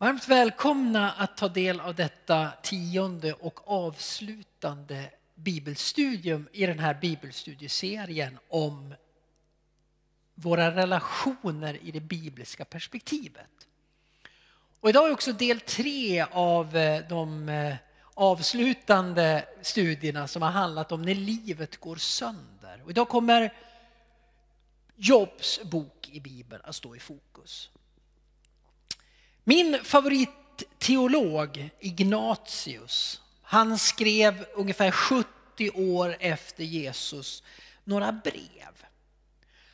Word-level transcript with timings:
Varmt 0.00 0.28
välkomna 0.28 1.12
att 1.12 1.36
ta 1.36 1.48
del 1.48 1.80
av 1.80 1.94
detta 1.94 2.50
tionde 2.62 3.32
och 3.32 3.60
avslutande 3.68 5.10
bibelstudium 5.34 6.48
i 6.52 6.66
den 6.66 6.78
här 6.78 6.94
bibelstudieserien 6.94 8.38
om 8.48 8.94
våra 10.34 10.76
relationer 10.76 11.78
i 11.82 11.90
det 11.90 12.00
bibliska 12.00 12.64
perspektivet. 12.64 13.66
Och 14.80 14.88
idag 14.88 15.08
är 15.08 15.12
också 15.12 15.32
del 15.32 15.60
tre 15.60 16.22
av 16.30 16.76
eh, 16.76 17.08
de 17.08 17.48
eh, 17.48 17.76
avslutande 18.14 19.44
studierna 19.62 20.28
som 20.28 20.42
har 20.42 20.50
handlat 20.50 20.92
om 20.92 21.02
när 21.02 21.14
livet 21.14 21.76
går 21.76 21.96
sönder. 21.96 22.82
Och 22.84 22.90
idag 22.90 23.08
kommer 23.08 23.54
Jobs 24.96 25.60
bok 25.64 26.08
i 26.12 26.20
Bibeln 26.20 26.62
att 26.64 26.76
stå 26.76 26.96
i 26.96 26.98
fokus. 26.98 27.70
Min 29.48 29.78
favoritteolog 29.84 31.70
Ignatius, 31.80 33.20
han 33.42 33.78
skrev 33.78 34.46
ungefär 34.54 34.90
70 34.90 35.70
år 35.70 36.16
efter 36.20 36.64
Jesus 36.64 37.42
några 37.84 38.12
brev. 38.12 38.84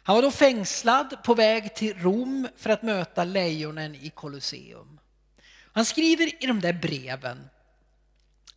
Han 0.03 0.15
var 0.17 0.23
då 0.23 0.31
fängslad 0.31 1.17
på 1.25 1.35
väg 1.35 1.75
till 1.75 1.99
Rom 1.99 2.49
för 2.57 2.71
att 2.71 2.83
möta 2.83 3.25
lejonen 3.25 3.95
i 3.95 4.11
Colosseum. 4.11 5.01
Han 5.73 5.85
skriver 5.85 6.45
i 6.45 6.47
de 6.47 6.61
där 6.61 6.73
breven 6.73 7.49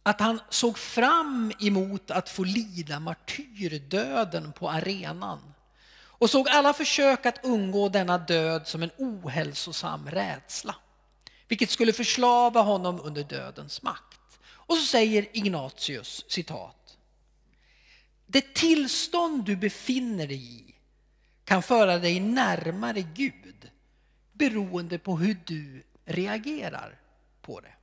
att 0.03 0.19
han 0.19 0.41
såg 0.49 0.77
fram 0.77 1.51
emot 1.59 2.11
att 2.11 2.29
få 2.29 2.43
lida 2.43 2.99
martyrdöden 2.99 4.51
på 4.51 4.69
arenan 4.69 5.53
och 5.97 6.29
såg 6.29 6.49
alla 6.49 6.73
försök 6.73 7.25
att 7.25 7.45
undgå 7.45 7.89
denna 7.89 8.17
död 8.17 8.67
som 8.67 8.83
en 8.83 8.91
ohälsosam 8.97 10.09
rädsla 10.09 10.75
vilket 11.47 11.69
skulle 11.69 11.93
förslava 11.93 12.61
honom 12.61 12.99
under 13.03 13.23
dödens 13.23 13.81
makt. 13.81 14.39
Och 14.49 14.77
så 14.77 14.85
säger 14.85 15.27
Ignatius, 15.37 16.25
citat. 16.27 16.97
Det 18.25 18.53
tillstånd 18.53 19.45
du 19.45 19.55
befinner 19.55 20.27
dig 20.27 20.59
i 20.59 20.75
kan 21.45 21.63
föra 21.63 21.97
dig 21.97 22.19
närmare 22.19 23.01
Gud 23.01 23.71
beroende 24.33 24.99
på 24.99 25.17
hur 25.17 25.37
du 25.45 25.83
reagerar 26.05 26.99
på 27.41 27.59
det. 27.59 27.73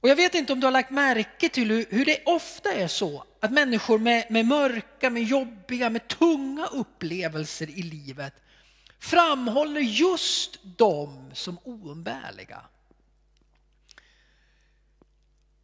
Och 0.00 0.08
jag 0.08 0.16
vet 0.16 0.34
inte 0.34 0.52
om 0.52 0.60
du 0.60 0.66
har 0.66 0.72
lagt 0.72 0.90
märke 0.90 1.48
till 1.48 1.70
hur, 1.70 1.86
hur 1.90 2.04
det 2.04 2.22
ofta 2.24 2.72
är 2.72 2.88
så 2.88 3.24
att 3.40 3.52
människor 3.52 3.98
med, 3.98 4.26
med 4.30 4.46
mörka, 4.46 5.10
med 5.10 5.22
jobbiga, 5.22 5.90
med 5.90 6.08
tunga 6.08 6.66
upplevelser 6.66 7.70
i 7.70 7.82
livet 7.82 8.34
framhåller 8.98 9.80
just 9.80 10.58
dem 10.62 11.30
som 11.34 11.58
oumbärliga. 11.64 12.60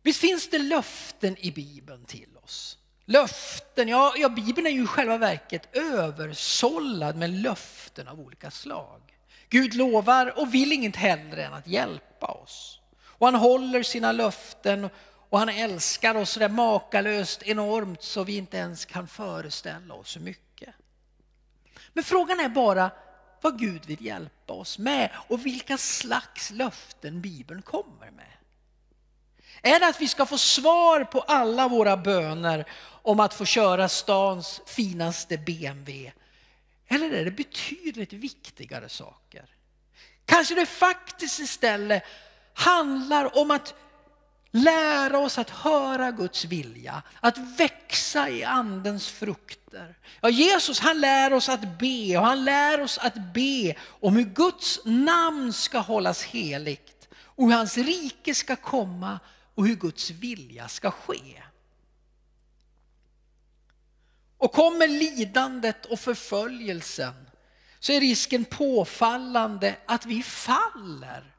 Visst 0.03 0.21
finns 0.21 0.51
det 0.51 0.59
löften 0.59 1.37
i 1.39 1.51
Bibeln 1.51 2.05
till 2.05 2.37
oss? 2.43 2.79
Löften, 3.05 3.89
ja, 3.89 4.15
ja 4.17 4.29
Bibeln 4.29 4.67
är 4.67 4.71
ju 4.71 4.85
i 4.85 4.87
själva 4.87 5.19
verket 5.19 5.77
översållad 5.77 7.17
med 7.17 7.31
löften 7.31 8.09
av 8.09 8.21
olika 8.21 8.51
slag. 8.51 9.01
Gud 9.49 9.75
lovar 9.75 10.39
och 10.39 10.55
vill 10.55 10.73
inget 10.73 10.97
hellre 10.97 11.45
än 11.45 11.55
att 11.55 11.67
hjälpa 11.67 12.27
oss. 12.27 12.81
Och 13.03 13.27
han 13.27 13.35
håller 13.35 13.83
sina 13.83 14.13
löften 14.13 14.89
och 15.29 15.39
han 15.39 15.49
älskar 15.49 16.15
oss 16.15 16.31
så 16.31 16.49
makalöst 16.49 17.43
enormt 17.43 18.03
så 18.03 18.25
vi 18.25 18.37
inte 18.37 18.57
ens 18.57 18.85
kan 18.85 19.09
föreställa 19.09 19.95
oss 19.95 20.17
hur 20.17 20.21
mycket. 20.21 20.75
Men 21.93 22.05
frågan 22.05 22.41
är 22.41 22.49
bara 22.49 22.91
vad 23.43 23.59
Gud 23.59 23.87
vill 23.87 24.05
hjälpa 24.05 24.53
oss 24.53 24.79
med 24.79 25.11
och 25.29 25.47
vilka 25.47 25.79
slags 25.79 26.51
löften 26.51 27.21
Bibeln 27.21 27.63
kommer 27.63 28.11
med. 28.11 28.27
Är 29.63 29.81
det 29.81 29.87
att 29.87 30.01
vi 30.01 30.09
ska 30.09 30.27
få 30.27 30.39
svar 30.39 31.05
på 31.05 31.21
alla 31.21 31.69
våra 31.69 31.97
böner 31.97 32.65
om 33.03 33.21
att 33.21 33.35
få 33.35 33.45
köra 33.45 33.89
stans 33.89 34.61
finaste 34.67 35.39
BMW? 35.39 36.13
Eller 36.89 37.11
är 37.11 37.25
det 37.25 37.31
betydligt 37.31 38.13
viktigare 38.13 38.89
saker? 38.89 39.45
Kanske 40.27 40.55
det 40.55 40.67
faktiskt 40.67 41.39
istället 41.39 42.03
handlar 42.55 43.39
om 43.39 43.51
att 43.51 43.75
lära 44.53 45.19
oss 45.19 45.39
att 45.39 45.51
höra 45.51 46.11
Guds 46.11 46.45
vilja, 46.45 47.03
att 47.21 47.39
växa 47.39 48.29
i 48.29 48.45
andens 48.45 49.09
frukter. 49.09 49.99
Ja, 50.21 50.31
Jesus 50.31 50.81
han 50.81 51.01
lär 51.01 51.33
oss 51.33 51.49
att 51.49 51.79
be 51.79 52.19
och 52.19 52.27
han 52.27 52.45
lär 52.45 52.81
oss 52.81 52.99
att 52.99 53.15
be 53.35 53.75
om 53.83 54.17
hur 54.17 54.25
Guds 54.25 54.81
namn 54.85 55.53
ska 55.53 55.79
hållas 55.79 56.23
heligt 56.23 57.09
och 57.15 57.47
hur 57.47 57.55
hans 57.55 57.79
rike 57.79 58.35
ska 58.35 58.57
komma 58.57 59.21
och 59.55 59.67
hur 59.67 59.77
Guds 59.77 60.11
vilja 60.11 60.69
ska 60.69 60.91
ske. 60.91 61.43
Och 64.39 64.53
kommer 64.53 64.89
lidandet 64.89 65.87
och 65.87 66.01
förföljelsen 66.01 67.15
så 67.79 67.93
är 67.93 68.01
risken 68.01 68.45
påfallande 68.45 69.77
att 69.87 70.07
vi 70.07 70.23
faller 70.23 71.33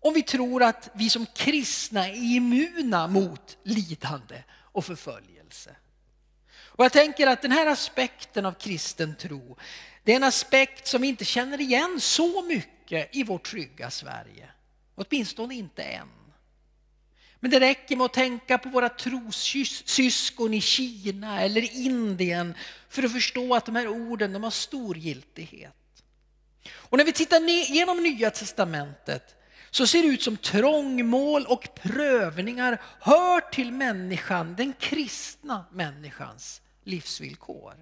om 0.00 0.14
vi 0.14 0.22
tror 0.22 0.62
att 0.62 0.90
vi 0.94 1.10
som 1.10 1.26
kristna 1.26 2.08
är 2.08 2.14
immuna 2.14 3.06
mot 3.06 3.58
lidande 3.62 4.42
och 4.50 4.84
förföljelse. 4.84 5.76
Och 6.50 6.84
jag 6.84 6.92
tänker 6.92 7.26
att 7.26 7.42
den 7.42 7.52
här 7.52 7.66
aspekten 7.66 8.46
av 8.46 8.52
kristen 8.52 9.16
tro, 9.16 9.56
det 10.04 10.12
är 10.12 10.16
en 10.16 10.24
aspekt 10.24 10.86
som 10.86 11.02
vi 11.02 11.08
inte 11.08 11.24
känner 11.24 11.60
igen 11.60 12.00
så 12.00 12.42
mycket 12.42 13.16
i 13.16 13.22
vårt 13.22 13.50
trygga 13.50 13.90
Sverige. 13.90 14.50
Åtminstone 14.94 15.54
inte 15.54 15.82
än. 15.82 16.08
Men 17.40 17.50
det 17.50 17.60
räcker 17.60 17.96
med 17.96 18.04
att 18.04 18.12
tänka 18.12 18.58
på 18.58 18.68
våra 18.68 18.88
trossyskon 18.88 20.54
i 20.54 20.60
Kina 20.60 21.40
eller 21.40 21.76
Indien 21.76 22.54
för 22.88 23.02
att 23.02 23.12
förstå 23.12 23.54
att 23.54 23.66
de 23.66 23.76
här 23.76 23.88
orden 23.88 24.32
de 24.32 24.42
har 24.42 24.50
stor 24.50 24.96
giltighet. 24.96 25.74
Och 26.70 26.98
när 26.98 27.04
vi 27.04 27.12
tittar 27.12 27.40
genom 27.70 28.02
Nya 28.02 28.30
Testamentet 28.30 29.37
så 29.70 29.86
ser 29.86 30.02
det 30.02 30.08
ut 30.08 30.22
som 30.22 30.36
trångmål 30.36 31.46
och 31.46 31.68
prövningar 31.82 32.82
hör 33.00 33.40
till 33.40 33.72
människan, 33.72 34.54
den 34.54 34.72
kristna 34.72 35.64
människans 35.72 36.60
livsvillkor. 36.84 37.74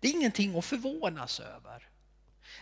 Det 0.00 0.08
är 0.08 0.12
ingenting 0.12 0.58
att 0.58 0.64
förvånas 0.64 1.40
över. 1.40 1.88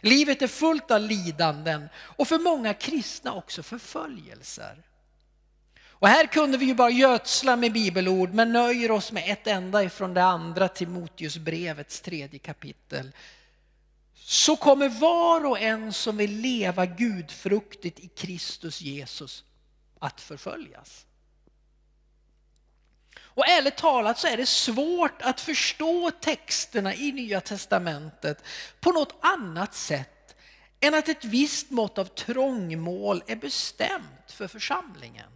Livet 0.00 0.42
är 0.42 0.46
fullt 0.46 0.90
av 0.90 1.00
lidanden 1.00 1.88
och 1.96 2.28
för 2.28 2.38
många 2.38 2.74
kristna 2.74 3.34
också 3.34 3.62
förföljelser. 3.62 4.82
Och 5.98 6.08
här 6.08 6.26
kunde 6.26 6.58
vi 6.58 6.66
ju 6.66 6.74
bara 6.74 6.90
gödsla 6.90 7.56
med 7.56 7.72
bibelord 7.72 8.34
men 8.34 8.52
nöjer 8.52 8.90
oss 8.90 9.12
med 9.12 9.24
ett 9.26 9.46
enda 9.46 9.82
ifrån 9.84 10.14
det 10.14 10.24
andra 10.24 10.68
Timoteusbrevets 10.68 12.00
tredje 12.00 12.38
kapitel 12.38 13.12
så 14.28 14.56
kommer 14.56 14.88
var 14.88 15.46
och 15.46 15.60
en 15.60 15.92
som 15.92 16.16
vill 16.16 16.40
leva 16.40 16.86
gudfruktigt 16.86 18.00
i 18.00 18.08
Kristus 18.08 18.80
Jesus 18.80 19.44
att 19.98 20.20
förföljas. 20.20 21.06
Och 23.18 23.48
ärligt 23.48 23.76
talat 23.76 24.18
så 24.18 24.26
är 24.26 24.36
det 24.36 24.46
svårt 24.46 25.22
att 25.22 25.40
förstå 25.40 26.10
texterna 26.20 26.94
i 26.94 27.12
Nya 27.12 27.40
Testamentet 27.40 28.44
på 28.80 28.92
något 28.92 29.16
annat 29.20 29.74
sätt 29.74 30.36
än 30.80 30.94
att 30.94 31.08
ett 31.08 31.24
visst 31.24 31.70
mått 31.70 31.98
av 31.98 32.04
trångmål 32.04 33.22
är 33.26 33.36
bestämt 33.36 34.32
för 34.32 34.48
församlingen. 34.48 35.35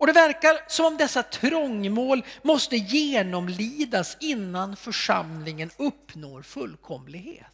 Och 0.00 0.06
det 0.06 0.12
verkar 0.12 0.60
som 0.68 0.86
om 0.86 0.96
dessa 0.96 1.22
trångmål 1.22 2.24
måste 2.42 2.76
genomlidas 2.76 4.16
innan 4.20 4.76
församlingen 4.76 5.70
uppnår 5.76 6.42
fullkomlighet. 6.42 7.46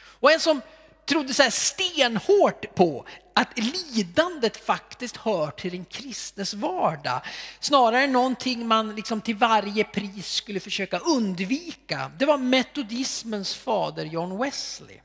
Och 0.00 0.32
en 0.32 0.40
som 0.40 0.60
trodde 1.06 1.34
så 1.34 1.42
här 1.42 1.50
stenhårt 1.50 2.74
på 2.74 3.06
att 3.34 3.58
lidandet 3.58 4.56
faktiskt 4.56 5.16
hör 5.16 5.50
till 5.50 5.70
den 5.70 5.84
kristnes 5.84 6.54
vardag. 6.54 7.20
Snarare 7.60 8.02
än 8.02 8.12
någonting 8.12 8.66
man 8.66 8.94
liksom 8.94 9.20
till 9.20 9.36
varje 9.36 9.84
pris 9.84 10.32
skulle 10.32 10.60
försöka 10.60 10.98
undvika. 10.98 12.10
Det 12.18 12.26
var 12.26 12.38
metodismens 12.38 13.54
fader 13.54 14.04
John 14.04 14.38
Wesley. 14.38 15.00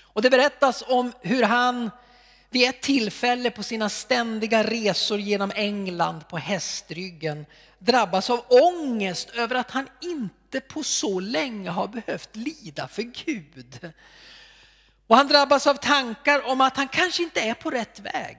Och 0.00 0.22
det 0.22 0.30
berättas 0.30 0.84
om 0.86 1.12
hur 1.20 1.42
han 1.42 1.90
vid 2.54 2.68
ett 2.68 2.82
tillfälle 2.82 3.50
på 3.50 3.62
sina 3.62 3.88
ständiga 3.88 4.64
resor 4.64 5.20
genom 5.20 5.52
England 5.54 6.28
på 6.28 6.38
hästryggen 6.38 7.46
drabbas 7.78 8.30
av 8.30 8.44
ångest 8.48 9.30
över 9.30 9.56
att 9.56 9.70
han 9.70 9.88
inte 10.00 10.60
på 10.60 10.82
så 10.82 11.20
länge 11.20 11.70
har 11.70 11.88
behövt 11.88 12.36
lida 12.36 12.88
för 12.88 13.02
Gud. 13.02 13.92
Och 15.06 15.16
han 15.16 15.28
drabbas 15.28 15.66
av 15.66 15.74
tankar 15.74 16.46
om 16.46 16.60
att 16.60 16.76
han 16.76 16.88
kanske 16.88 17.22
inte 17.22 17.40
är 17.40 17.54
på 17.54 17.70
rätt 17.70 18.00
väg. 18.00 18.38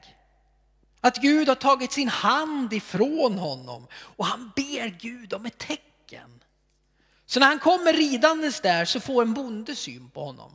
Att 1.02 1.18
Gud 1.18 1.48
har 1.48 1.56
tagit 1.56 1.92
sin 1.92 2.10
hand 2.10 2.74
ifrån 2.74 3.38
honom 3.38 3.88
och 3.94 4.26
han 4.26 4.52
ber 4.56 4.88
Gud 5.00 5.34
om 5.34 5.46
ett 5.46 5.58
tecken. 5.58 6.44
Så 7.26 7.40
när 7.40 7.48
han 7.48 7.60
kommer 7.60 7.94
ridandes 7.94 8.62
där 8.62 8.86
så 8.86 9.00
får 9.00 9.22
en 9.22 9.34
bonde 9.34 9.76
syn 9.76 10.10
på 10.10 10.26
honom. 10.26 10.52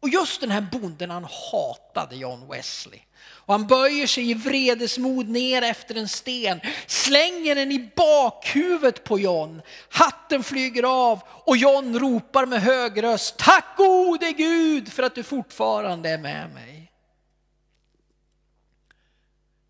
Och 0.00 0.08
just 0.08 0.40
den 0.40 0.50
här 0.50 0.60
bonden 0.60 1.10
han 1.10 1.24
hatade 1.24 2.16
John 2.16 2.48
Wesley. 2.48 3.00
Och 3.22 3.54
han 3.54 3.66
böjer 3.66 4.06
sig 4.06 4.30
i 4.30 4.34
vredesmod 4.34 5.28
ner 5.28 5.62
efter 5.62 5.94
en 5.94 6.08
sten, 6.08 6.60
slänger 6.86 7.54
den 7.54 7.72
i 7.72 7.90
bakhuvudet 7.96 9.04
på 9.04 9.18
John. 9.18 9.62
Hatten 9.88 10.42
flyger 10.42 10.82
av 10.82 11.20
och 11.28 11.56
John 11.56 11.98
ropar 11.98 12.46
med 12.46 12.62
hög 12.62 13.02
röst, 13.02 13.36
tack 13.38 13.76
gode 13.76 14.32
Gud 14.32 14.92
för 14.92 15.02
att 15.02 15.14
du 15.14 15.22
fortfarande 15.22 16.08
är 16.08 16.18
med 16.18 16.50
mig. 16.50 16.92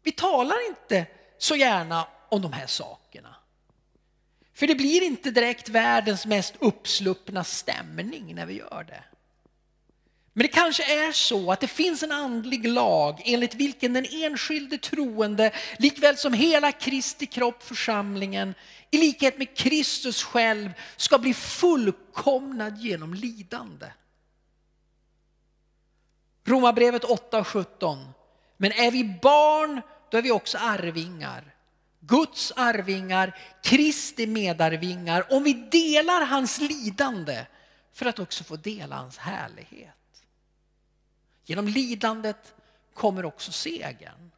Vi 0.03 0.13
talar 0.13 0.69
inte 0.69 1.07
så 1.39 1.57
gärna 1.57 2.07
om 2.29 2.43
de 2.43 2.53
här 2.53 2.67
sakerna. 2.67 3.37
För 4.55 4.67
det 4.67 4.75
blir 4.75 5.03
inte 5.03 5.31
direkt 5.31 5.69
världens 5.69 6.27
mest 6.27 6.55
uppsluppna 6.59 7.45
stämning 7.45 8.35
när 8.35 8.47
vi 8.47 8.55
gör 8.55 8.85
det. 8.89 9.05
Men 10.33 10.43
det 10.43 10.49
kanske 10.49 11.07
är 11.07 11.13
så 11.13 11.53
att 11.53 11.61
det 11.61 11.67
finns 11.67 12.03
en 12.03 12.13
andlig 12.13 12.69
lag 12.69 13.23
enligt 13.25 13.55
vilken 13.55 13.93
den 13.93 14.07
enskilde 14.11 14.79
troende, 14.79 15.53
likväl 15.79 16.17
som 16.17 16.33
hela 16.33 16.73
Kristi 16.73 17.27
kropp, 17.27 17.63
församlingen, 17.63 18.55
i 18.91 18.99
likhet 18.99 19.39
med 19.39 19.57
Kristus 19.57 20.25
själv 20.25 20.71
ska 20.97 21.19
bli 21.19 21.35
fullkomnad 21.35 22.79
genom 22.79 23.15
lidande. 23.15 23.87
Romarbrevet 26.45 27.05
8.17. 27.05 28.07
Men 28.57 28.73
är 28.73 28.91
vi 28.91 29.05
barn, 29.23 29.83
då 30.11 30.19
är 30.19 30.23
vi 30.23 30.31
också 30.31 30.59
arvingar. 30.59 31.55
Guds 32.01 32.53
arvingar, 32.57 33.39
Kristi 33.63 34.27
medarvingar, 34.27 35.33
om 35.33 35.43
vi 35.43 35.53
delar 35.53 36.27
hans 36.27 36.59
lidande 36.59 37.47
för 37.93 38.07
att 38.07 38.19
också 38.19 38.45
få 38.45 38.57
dela 38.57 38.97
hans 38.97 39.19
härlighet. 39.19 40.00
Genom 41.51 41.69
lidandet 41.69 42.55
kommer 42.95 43.25
också 43.25 43.53
segern. 43.53 44.31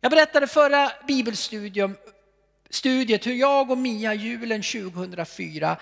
Jag 0.00 0.10
berättade 0.10 0.46
förra 0.46 0.92
bibelstudiet 1.06 3.26
hur 3.26 3.34
jag 3.34 3.70
och 3.70 3.78
Mia 3.78 4.14
julen 4.14 4.62
2004 4.62 5.76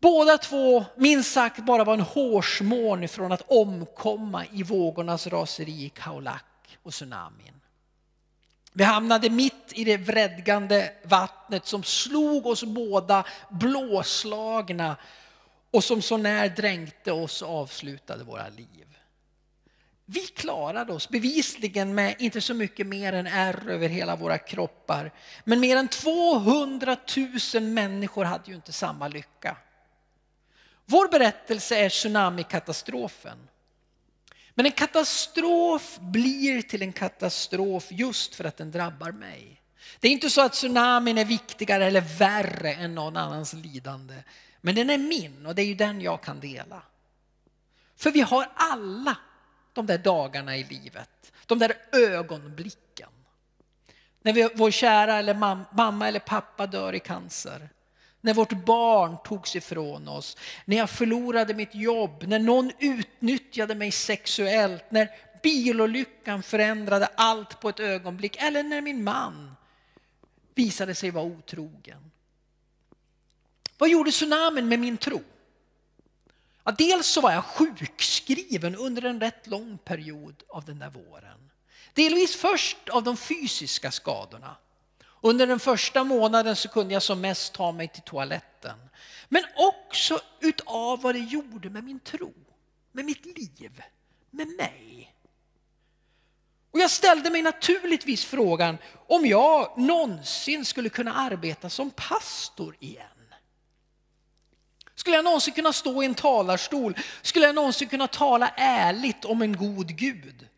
Båda 0.00 0.38
två 0.38 0.84
minst 0.96 1.32
sagt 1.32 1.64
bara 1.64 1.84
var 1.84 1.94
en 1.94 2.00
hårsmån 2.00 3.04
ifrån 3.04 3.32
att 3.32 3.50
omkomma 3.50 4.46
i 4.52 4.62
vågornas 4.62 5.26
raseri 5.26 5.84
i 5.84 5.88
Kaolak 5.88 6.78
och 6.82 6.92
tsunamin. 6.92 7.60
Vi 8.72 8.84
hamnade 8.84 9.30
mitt 9.30 9.72
i 9.72 9.84
det 9.84 9.96
vredgande 9.96 10.92
vattnet 11.04 11.66
som 11.66 11.82
slog 11.82 12.46
oss 12.46 12.64
båda 12.64 13.24
blåslagna 13.50 14.96
och 15.70 15.84
som 15.84 16.02
så 16.02 16.16
när 16.16 16.48
dränkte 16.48 17.12
oss 17.12 17.42
och 17.42 17.48
avslutade 17.48 18.24
våra 18.24 18.48
liv. 18.48 18.89
Vi 20.12 20.20
klarade 20.20 20.92
oss 20.92 21.08
bevisligen 21.08 21.94
med 21.94 22.14
inte 22.18 22.40
så 22.40 22.54
mycket 22.54 22.86
mer 22.86 23.12
än 23.12 23.26
ärr 23.26 23.68
över 23.68 23.88
hela 23.88 24.16
våra 24.16 24.38
kroppar. 24.38 25.12
Men 25.44 25.60
mer 25.60 25.76
än 25.76 25.88
200 25.88 26.96
000 27.54 27.62
människor 27.62 28.24
hade 28.24 28.50
ju 28.50 28.54
inte 28.54 28.72
samma 28.72 29.08
lycka. 29.08 29.56
Vår 30.86 31.08
berättelse 31.08 31.76
är 31.76 31.88
tsunamikatastrofen. 31.88 33.38
Men 34.54 34.66
en 34.66 34.72
katastrof 34.72 35.98
blir 36.00 36.62
till 36.62 36.82
en 36.82 36.92
katastrof 36.92 37.86
just 37.90 38.34
för 38.34 38.44
att 38.44 38.56
den 38.56 38.70
drabbar 38.70 39.12
mig. 39.12 39.62
Det 40.00 40.08
är 40.08 40.12
inte 40.12 40.30
så 40.30 40.40
att 40.40 40.52
tsunamin 40.52 41.18
är 41.18 41.24
viktigare 41.24 41.86
eller 41.86 42.18
värre 42.18 42.72
än 42.72 42.94
någon 42.94 43.16
annans 43.16 43.52
lidande. 43.52 44.14
Men 44.60 44.74
den 44.74 44.90
är 44.90 44.98
min 44.98 45.46
och 45.46 45.54
det 45.54 45.62
är 45.62 45.66
ju 45.66 45.74
den 45.74 46.00
jag 46.00 46.22
kan 46.22 46.40
dela. 46.40 46.82
För 47.96 48.10
vi 48.10 48.20
har 48.20 48.48
alla 48.54 49.16
de 49.80 49.86
där 49.86 49.98
dagarna 49.98 50.56
i 50.56 50.64
livet, 50.64 51.32
de 51.46 51.58
där 51.58 51.72
ögonblicken. 51.92 53.08
När 54.22 54.32
vi, 54.32 54.48
vår 54.54 54.70
kära 54.70 55.18
eller 55.18 55.34
mam, 55.34 55.64
mamma 55.72 56.08
eller 56.08 56.20
pappa 56.20 56.66
dör 56.66 56.94
i 56.94 57.00
cancer. 57.00 57.68
När 58.20 58.34
vårt 58.34 58.52
barn 58.52 59.16
togs 59.24 59.56
ifrån 59.56 60.08
oss, 60.08 60.36
när 60.64 60.76
jag 60.76 60.90
förlorade 60.90 61.54
mitt 61.54 61.74
jobb, 61.74 62.24
när 62.26 62.38
någon 62.38 62.72
utnyttjade 62.78 63.74
mig 63.74 63.90
sexuellt, 63.90 64.90
när 64.90 65.08
bilolyckan 65.42 66.42
förändrade 66.42 67.08
allt 67.14 67.60
på 67.60 67.68
ett 67.68 67.80
ögonblick 67.80 68.36
eller 68.42 68.62
när 68.62 68.80
min 68.80 69.04
man 69.04 69.56
visade 70.54 70.94
sig 70.94 71.10
vara 71.10 71.24
otrogen. 71.24 72.10
Vad 73.78 73.90
gjorde 73.90 74.10
tsunamin 74.10 74.68
med 74.68 74.78
min 74.78 74.96
tro? 74.96 75.22
Ja, 76.64 76.72
dels 76.72 77.06
så 77.06 77.20
var 77.20 77.32
jag 77.32 77.44
sjukskriven 77.44 78.76
under 78.76 79.04
en 79.04 79.20
rätt 79.20 79.46
lång 79.46 79.78
period 79.78 80.42
av 80.48 80.64
den 80.64 80.78
där 80.78 80.90
våren. 80.90 81.50
Delvis 81.94 82.36
först 82.36 82.88
av 82.88 83.02
de 83.02 83.16
fysiska 83.16 83.90
skadorna. 83.90 84.56
Under 85.20 85.46
den 85.46 85.60
första 85.60 86.04
månaden 86.04 86.56
så 86.56 86.68
kunde 86.68 86.94
jag 86.94 87.02
som 87.02 87.20
mest 87.20 87.52
ta 87.52 87.72
mig 87.72 87.88
till 87.88 88.02
toaletten. 88.02 88.78
Men 89.28 89.44
också 89.56 90.20
utav 90.40 91.02
vad 91.02 91.14
det 91.14 91.18
gjorde 91.18 91.70
med 91.70 91.84
min 91.84 92.00
tro, 92.00 92.34
med 92.92 93.04
mitt 93.04 93.26
liv, 93.26 93.82
med 94.30 94.48
mig. 94.48 95.14
Och 96.70 96.80
jag 96.80 96.90
ställde 96.90 97.30
mig 97.30 97.42
naturligtvis 97.42 98.24
frågan 98.24 98.78
om 99.06 99.26
jag 99.26 99.78
någonsin 99.78 100.64
skulle 100.64 100.88
kunna 100.88 101.14
arbeta 101.14 101.70
som 101.70 101.90
pastor 101.90 102.76
igen. 102.80 103.19
Skulle 105.00 105.16
jag 105.16 105.24
någonsin 105.24 105.54
kunna 105.54 105.72
stå 105.72 106.02
i 106.02 106.06
en 106.06 106.14
talarstol? 106.14 106.96
Skulle 107.22 107.46
jag 107.46 107.54
någonsin 107.54 107.88
kunna 107.88 108.06
tala 108.06 108.52
ärligt 108.56 109.24
om 109.24 109.42
en 109.42 109.56
god 109.56 109.96
Gud? 109.96 110.48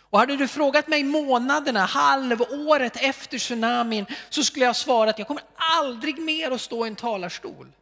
Och 0.00 0.18
hade 0.18 0.36
du 0.36 0.48
frågat 0.48 0.88
mig 0.88 1.04
månaderna, 1.04 1.84
halvåret 1.86 2.96
efter 2.96 3.38
tsunamin 3.38 4.06
så 4.28 4.44
skulle 4.44 4.64
jag 4.64 4.76
svara 4.76 5.10
att 5.10 5.18
jag 5.18 5.28
kommer 5.28 5.42
aldrig 5.56 6.18
mer 6.18 6.50
att 6.50 6.60
stå 6.60 6.86
i 6.86 6.88
en 6.88 6.96
talarstol. 6.96 7.72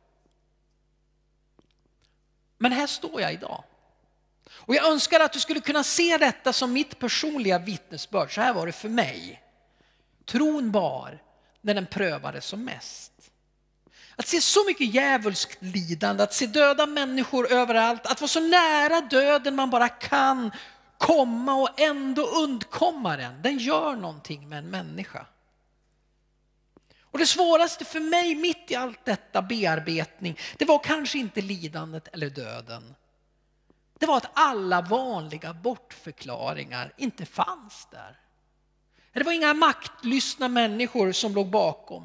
Men 2.59 2.73
här 2.73 2.87
står 2.87 3.21
jag 3.21 3.33
idag. 3.33 3.65
Och 4.51 4.75
jag 4.75 4.87
önskar 4.87 5.21
att 5.21 5.33
du 5.33 5.41
skulle 5.41 5.61
kunna 5.61 5.85
se 5.85 6.17
detta 6.19 6.53
som 6.53 6.73
mitt 6.73 6.99
personliga 6.99 7.59
vittnesbörd. 7.59 8.35
Så 8.35 8.41
här 8.41 8.53
var 8.53 8.67
det 8.67 8.73
för 8.73 8.89
mig. 8.89 9.43
Tron 10.25 10.71
bar 10.71 11.23
när 11.61 11.75
den 11.75 11.87
prövades 11.87 12.47
som 12.47 12.65
mest. 12.65 13.13
Att 14.19 14.29
se 14.29 14.41
så 14.41 14.65
mycket 14.67 14.95
djävulskt 14.95 15.63
lidande, 15.63 16.23
att 16.23 16.35
se 16.35 16.47
döda 16.47 16.87
människor 16.87 17.53
överallt, 17.53 18.07
att 18.07 18.21
vara 18.21 18.29
så 18.29 18.41
nära 18.41 19.01
döden 19.01 19.55
man 19.55 19.71
bara 19.71 19.89
kan 19.89 20.51
komma 20.99 21.55
och 21.55 21.81
ändå 21.81 22.23
undkomma 22.23 23.17
den, 23.17 23.43
den 23.43 23.59
gör 23.59 23.97
någonting 23.97 24.49
med 24.49 24.59
en 24.59 24.71
människa. 24.71 25.27
Och 27.11 27.19
det 27.19 27.27
svåraste 27.27 27.85
för 27.85 28.01
mig 28.01 28.35
mitt 28.35 28.71
i 28.71 28.75
allt 28.75 29.05
detta 29.05 29.43
bearbetning, 29.43 30.39
det 30.57 30.65
var 30.65 30.79
kanske 30.79 31.19
inte 31.19 31.41
lidandet 31.41 32.09
eller 32.13 32.31
döden. 32.31 32.95
Det 33.99 34.07
var 34.07 34.17
att 34.17 34.31
alla 34.33 34.81
vanliga 34.81 35.55
bortförklaringar 35.55 36.93
inte 36.97 37.27
fanns 37.27 37.89
där. 37.91 38.21
Det 39.13 39.25
var 39.25 39.33
inga 39.33 39.55
maktlystna 39.55 40.49
människor 40.49 41.13
som 41.13 41.35
låg 41.35 41.51
bakom. 41.51 42.05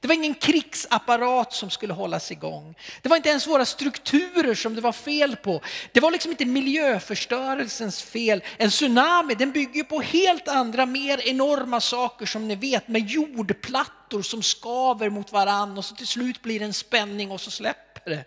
Det 0.00 0.08
var 0.08 0.14
ingen 0.14 0.34
krigsapparat 0.34 1.52
som 1.52 1.70
skulle 1.70 1.92
hållas 1.92 2.32
igång. 2.32 2.74
Det 3.02 3.08
var 3.08 3.16
inte 3.16 3.28
ens 3.28 3.46
våra 3.46 3.64
strukturer 3.64 4.54
som 4.54 4.74
det 4.74 4.80
var 4.80 4.92
fel 4.92 5.36
på. 5.36 5.60
Det 5.92 6.00
var 6.00 6.10
liksom 6.10 6.30
inte 6.30 6.44
miljöförstörelsens 6.44 8.02
fel. 8.02 8.42
En 8.56 8.70
tsunami 8.70 9.34
den 9.34 9.52
bygger 9.52 9.84
på 9.84 10.00
helt 10.00 10.48
andra, 10.48 10.86
mer 10.86 11.28
enorma 11.28 11.80
saker 11.80 12.26
som 12.26 12.48
ni 12.48 12.54
vet 12.54 12.88
med 12.88 13.06
jordplattor 13.08 14.22
som 14.22 14.42
skaver 14.42 15.10
mot 15.10 15.32
varann 15.32 15.78
och 15.78 15.84
så 15.84 15.94
till 15.94 16.06
slut 16.06 16.42
blir 16.42 16.58
det 16.58 16.64
en 16.64 16.74
spänning 16.74 17.30
och 17.30 17.40
så 17.40 17.50
släpper 17.50 18.10
det. 18.10 18.24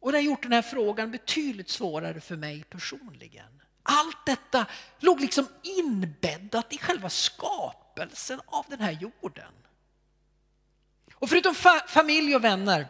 Och 0.00 0.12
det 0.12 0.18
har 0.18 0.22
gjort 0.22 0.42
den 0.42 0.52
här 0.52 0.62
frågan 0.62 1.10
betydligt 1.10 1.70
svårare 1.70 2.20
för 2.20 2.36
mig 2.36 2.64
personligen. 2.70 3.62
Allt 3.82 4.26
detta 4.26 4.66
låg 4.98 5.20
liksom 5.20 5.48
inbäddat 5.62 6.72
i 6.72 6.78
själva 6.78 7.10
skapelsen 7.10 8.40
av 8.46 8.64
den 8.68 8.80
här 8.80 8.92
jorden. 8.92 9.52
Och 11.20 11.28
förutom 11.28 11.54
fa 11.54 11.84
familj 11.88 12.36
och 12.36 12.44
vänner 12.44 12.88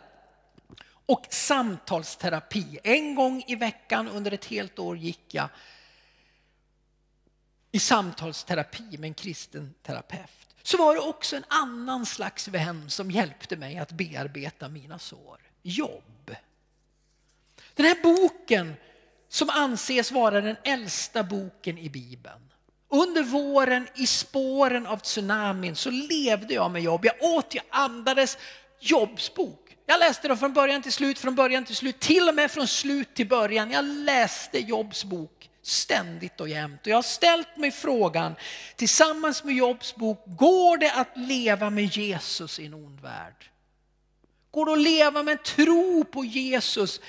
och 1.06 1.26
samtalsterapi, 1.30 2.78
en 2.82 3.14
gång 3.14 3.44
i 3.46 3.54
veckan 3.54 4.08
under 4.08 4.32
ett 4.32 4.44
helt 4.44 4.78
år 4.78 4.96
gick 4.96 5.34
jag 5.34 5.48
i 7.72 7.78
samtalsterapi 7.78 8.98
med 8.98 9.04
en 9.08 9.14
kristen 9.14 9.74
terapeut. 9.82 10.56
Så 10.62 10.76
var 10.76 10.94
det 10.94 11.00
också 11.00 11.36
en 11.36 11.44
annan 11.48 12.06
slags 12.06 12.48
vän 12.48 12.90
som 12.90 13.10
hjälpte 13.10 13.56
mig 13.56 13.78
att 13.78 13.92
bearbeta 13.92 14.68
mina 14.68 14.98
sår. 14.98 15.40
Jobb. 15.62 16.34
Den 17.74 17.86
här 17.86 18.02
boken 18.02 18.74
som 19.28 19.50
anses 19.50 20.12
vara 20.12 20.40
den 20.40 20.56
äldsta 20.64 21.22
boken 21.22 21.78
i 21.78 21.90
Bibeln 21.90 22.47
under 22.90 23.22
våren 23.22 23.88
i 23.94 24.06
spåren 24.06 24.86
av 24.86 24.96
tsunamin 24.98 25.76
så 25.76 25.90
levde 25.90 26.54
jag 26.54 26.70
med 26.70 26.82
jobb. 26.82 27.04
Jag 27.04 27.14
åt, 27.22 27.54
jag 27.54 27.64
andades. 27.70 28.38
Jobs 28.80 29.34
bok. 29.34 29.76
Jag 29.86 30.00
läste 30.00 30.28
den 30.28 30.38
från 30.38 30.52
början 30.52 30.82
till 30.82 30.92
slut, 30.92 31.18
från 31.18 31.34
början 31.34 31.64
till 31.64 31.76
slut, 31.76 32.00
till 32.00 32.28
och 32.28 32.34
med 32.34 32.50
från 32.50 32.66
slut 32.66 33.14
till 33.14 33.28
början. 33.28 33.70
Jag 33.70 33.84
läste 33.84 34.58
Jobs 34.58 35.04
bok 35.04 35.50
ständigt 35.62 36.40
och 36.40 36.48
jämt. 36.48 36.80
Och 36.80 36.86
jag 36.86 36.96
har 36.96 37.02
ställt 37.02 37.56
mig 37.56 37.70
frågan 37.70 38.34
tillsammans 38.76 39.44
med 39.44 39.54
Jobs 39.54 39.96
bok, 39.96 40.22
går 40.26 40.76
det 40.76 40.92
att 40.92 41.16
leva 41.16 41.70
med 41.70 41.84
Jesus 41.84 42.58
i 42.58 42.66
en 42.66 42.74
ond 42.74 43.00
värld? 43.00 43.50
Går 44.50 44.66
det 44.66 44.72
att 44.72 44.78
leva 44.78 45.22
med 45.22 45.42
tro 45.42 46.04
på 46.04 46.24
Jesus 46.24 47.00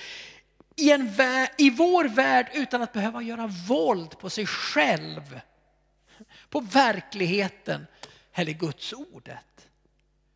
i, 0.76 0.90
en 0.92 1.12
värld, 1.12 1.50
i 1.58 1.70
vår 1.70 2.04
värld 2.04 2.50
utan 2.54 2.82
att 2.82 2.92
behöva 2.92 3.22
göra 3.22 3.46
våld 3.68 4.18
på 4.18 4.30
sig 4.30 4.46
själv? 4.46 5.40
På 6.50 6.60
verkligheten 6.60 7.86
eller 8.32 8.52
Guds 8.52 8.92
ordet? 8.92 9.68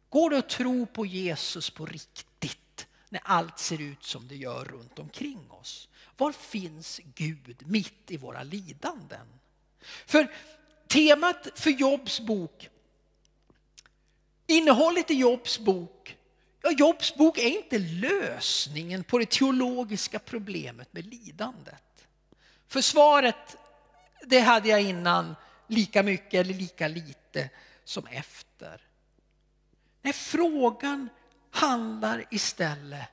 Går 0.09 0.31
det 0.31 0.39
att 0.39 0.49
tro 0.49 0.87
på 0.87 1.07
Jesus 1.07 1.71
på 1.71 1.87
riktigt 1.87 2.87
när 3.09 3.21
allt 3.25 3.59
ser 3.59 3.81
ut 3.81 4.05
som 4.05 4.29
det 4.29 4.37
gör 4.37 4.65
runt 4.65 4.99
omkring 4.99 5.51
oss? 5.51 5.89
Var 6.17 6.33
finns 6.33 7.01
Gud 7.15 7.63
mitt 7.67 8.11
i 8.11 8.17
våra 8.17 8.43
lidanden? 8.43 9.27
För 10.07 10.33
temat 10.87 11.49
för 11.55 11.71
Jobs 11.71 12.21
bok, 12.21 12.69
innehållet 14.47 15.11
i 15.11 15.15
Jobs 15.15 15.59
bok, 15.59 16.17
ja 16.63 16.71
Jobs 16.71 17.15
bok 17.15 17.39
är 17.39 17.49
inte 17.49 17.79
lösningen 17.79 19.05
på 19.05 19.19
det 19.19 19.31
teologiska 19.31 20.19
problemet 20.19 20.93
med 20.93 21.07
lidandet. 21.07 22.07
För 22.69 22.81
svaret, 22.81 23.57
det 24.23 24.41
hade 24.41 24.69
jag 24.69 24.83
innan 24.83 25.37
lika 25.75 26.03
mycket 26.03 26.35
eller 26.35 26.55
lika 26.55 26.89
lite 26.89 27.51
som 27.85 28.07
efter. 28.07 28.81
Nej, 30.03 30.13
frågan 30.13 31.09
handlar 31.51 32.25
istället, 32.31 33.09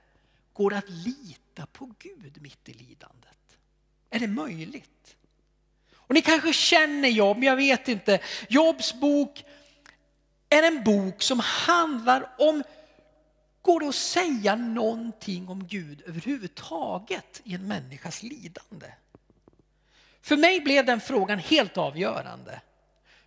går 0.53 0.69
det 0.69 0.77
att 0.77 0.89
lita 0.89 1.65
på 1.65 1.93
Gud 1.99 2.41
mitt 2.41 2.69
i 2.69 2.73
lidandet? 2.73 3.57
Är 4.09 4.19
det 4.19 4.27
möjligt? 4.27 5.15
Och 5.95 6.13
ni 6.13 6.21
kanske 6.21 6.53
känner 6.53 7.09
Jobb, 7.09 7.43
jag 7.43 7.55
vet 7.55 7.87
inte. 7.87 8.19
Jobs 8.49 8.93
bok 8.93 9.45
är 10.49 10.63
en 10.63 10.83
bok 10.83 11.21
som 11.21 11.39
handlar 11.39 12.35
om, 12.37 12.63
går 13.61 13.79
det 13.79 13.87
att 13.87 13.95
säga 13.95 14.55
någonting 14.55 15.49
om 15.49 15.67
Gud 15.67 16.01
överhuvudtaget 16.07 17.41
i 17.43 17.53
en 17.53 17.67
människas 17.67 18.23
lidande? 18.23 18.87
För 20.21 20.37
mig 20.37 20.61
blev 20.61 20.85
den 20.85 21.01
frågan 21.01 21.39
helt 21.39 21.77
avgörande. 21.77 22.61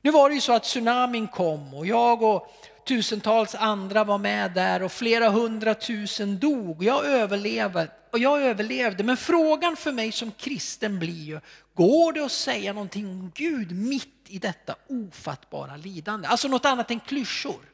Nu 0.01 0.11
var 0.11 0.29
det 0.29 0.35
ju 0.35 0.41
så 0.41 0.53
att 0.53 0.63
tsunamin 0.63 1.29
kom 1.29 1.75
och 1.75 1.87
jag 1.87 2.23
och 2.23 2.55
tusentals 2.87 3.55
andra 3.55 4.05
var 4.05 4.19
med 4.19 4.53
där 4.53 4.83
och 4.83 4.93
flera 4.93 5.29
hundratusen 5.29 6.39
dog. 6.39 6.85
Jag 6.85 7.07
överlevde, 7.07 7.89
och 8.11 8.19
jag 8.19 8.43
överlevde. 8.43 9.05
Men 9.05 9.17
frågan 9.17 9.77
för 9.77 9.93
mig 9.93 10.13
som 10.13 10.31
kristen 10.31 10.99
blir 10.99 11.25
ju, 11.25 11.41
går 11.75 12.13
det 12.13 12.25
att 12.25 12.33
säga 12.33 12.73
någonting 12.73 13.07
om 13.07 13.33
Gud 13.35 13.73
mitt 13.73 14.09
i 14.27 14.39
detta 14.39 14.75
ofattbara 14.89 15.77
lidande? 15.77 16.29
Alltså 16.29 16.49
något 16.49 16.65
annat 16.65 16.91
än 16.91 17.01
klyschor. 17.01 17.71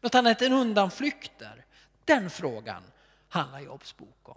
Något 0.00 0.14
annat 0.14 0.42
än 0.42 0.52
undanflykter. 0.52 1.64
Den 2.04 2.30
frågan 2.30 2.82
handlar 3.28 3.60
Jobs 3.60 3.96
bok 3.96 4.28
om. 4.28 4.36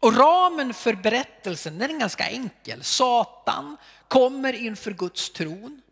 Och 0.00 0.16
ramen 0.16 0.74
för 0.74 0.94
berättelsen 0.94 1.78
den 1.78 1.90
är 1.90 1.98
ganska 1.98 2.28
enkel. 2.28 2.84
Satan 2.84 3.76
kommer 4.08 4.52
inför 4.52 4.90
Guds 4.90 5.30
tron. 5.30 5.82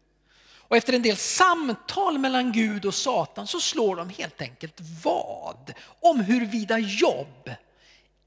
Och 0.69 0.77
efter 0.77 0.93
en 0.93 1.03
del 1.03 1.17
samtal 1.17 2.19
mellan 2.19 2.53
Gud 2.53 2.85
och 2.85 2.95
Satan 2.95 3.47
så 3.47 3.61
slår 3.61 3.97
de 3.97 4.11
helt 4.11 4.41
enkelt 4.41 4.81
vad 5.05 5.73
om 6.01 6.21
huruvida 6.21 6.79
Jobb 6.79 7.51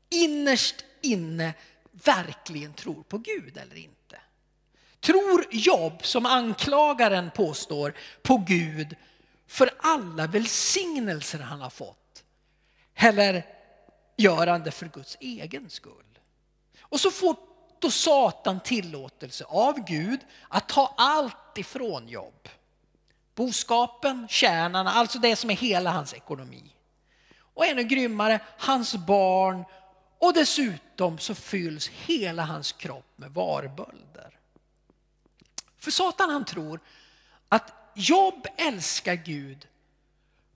innerst 0.09 0.75
inne 1.01 1.53
verkligen 1.91 2.74
tror 2.74 3.03
på 3.03 3.17
Gud 3.17 3.57
eller 3.57 3.75
inte. 3.75 4.21
Tror 5.00 5.45
Jobb, 5.51 6.05
som 6.05 6.25
anklagaren 6.25 7.31
påstår, 7.31 7.93
på 8.21 8.38
Gud 8.38 8.95
för 9.48 9.69
alla 9.77 10.27
välsignelser 10.27 11.39
han 11.39 11.62
har 11.62 11.69
fått? 11.69 12.24
Eller 12.95 13.43
gör 14.20 14.48
han 14.48 14.64
det 14.64 14.72
för 14.72 14.86
Guds 14.86 15.18
egen 15.20 15.70
skull? 15.70 16.20
Och 16.82 17.00
så 17.00 17.12
får 17.12 17.36
då 17.80 17.92
Satan 17.92 18.60
tillåtelse 18.60 19.46
av 19.48 19.86
Gud 19.86 20.20
att 20.48 20.70
ta 20.70 20.94
allt 20.98 21.58
ifrån 21.58 22.08
Jobb. 22.08 22.50
Boskapen, 23.36 24.28
tjänarna, 24.30 24.92
alltså 24.92 25.20
det 25.20 25.36
som 25.36 25.50
är 25.50 25.56
hela 25.56 25.92
hans 25.92 26.14
ekonomi. 26.14 26.76
Och 27.54 27.66
ännu 27.66 27.84
grymmare, 27.84 28.40
hans 28.58 28.96
barn 28.96 29.64
och 30.20 30.34
dessutom 30.34 31.18
så 31.18 31.36
fylls 31.36 31.88
hela 31.88 32.44
hans 32.44 32.72
kropp 32.72 33.14
med 33.16 33.32
varbölder. 33.32 34.40
För 35.78 35.92
Satan 35.92 36.30
han 36.30 36.46
tror 36.46 36.80
att 37.50 37.74
Jobb 37.96 38.48
älskar 38.58 39.16
Gud 39.16 39.68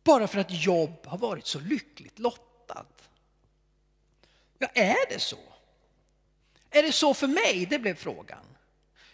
bara 0.04 0.28
för 0.28 0.40
att 0.40 0.52
Jobb 0.52 1.06
har 1.06 1.18
varit 1.18 1.48
så 1.48 1.60
lyckligt 1.60 2.20
lottad. 2.20 2.53
Ja, 4.64 4.70
är 4.82 5.10
det 5.10 5.20
så? 5.20 5.38
Är 6.72 6.84
det 6.84 6.92
så 6.92 7.14
för 7.14 7.28
mig? 7.28 7.66
Det 7.70 7.80
blev 7.80 7.96
frågan. 7.96 8.46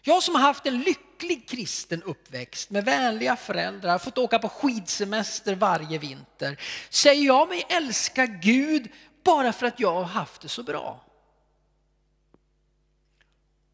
Jag 0.01 0.24
som 0.24 0.36
har 0.36 0.41
haft 0.41 0.65
en 0.65 0.82
lycklig 0.82 1.50
kristen 1.50 2.03
uppväxt 2.03 2.70
med 2.70 2.86
vänliga 2.86 3.36
föräldrar, 3.36 3.98
fått 3.98 4.18
åka 4.18 4.39
på 4.39 4.50
skidsemester 4.50 5.56
varje 5.56 5.98
vinter. 5.98 6.62
Säger 6.89 7.25
jag 7.25 7.50
mig 7.50 7.65
älska 7.70 8.25
Gud 8.25 8.91
bara 9.24 9.53
för 9.53 9.65
att 9.65 9.79
jag 9.79 9.94
har 9.94 10.03
haft 10.03 10.41
det 10.41 10.50
så 10.50 10.63
bra? 10.63 11.06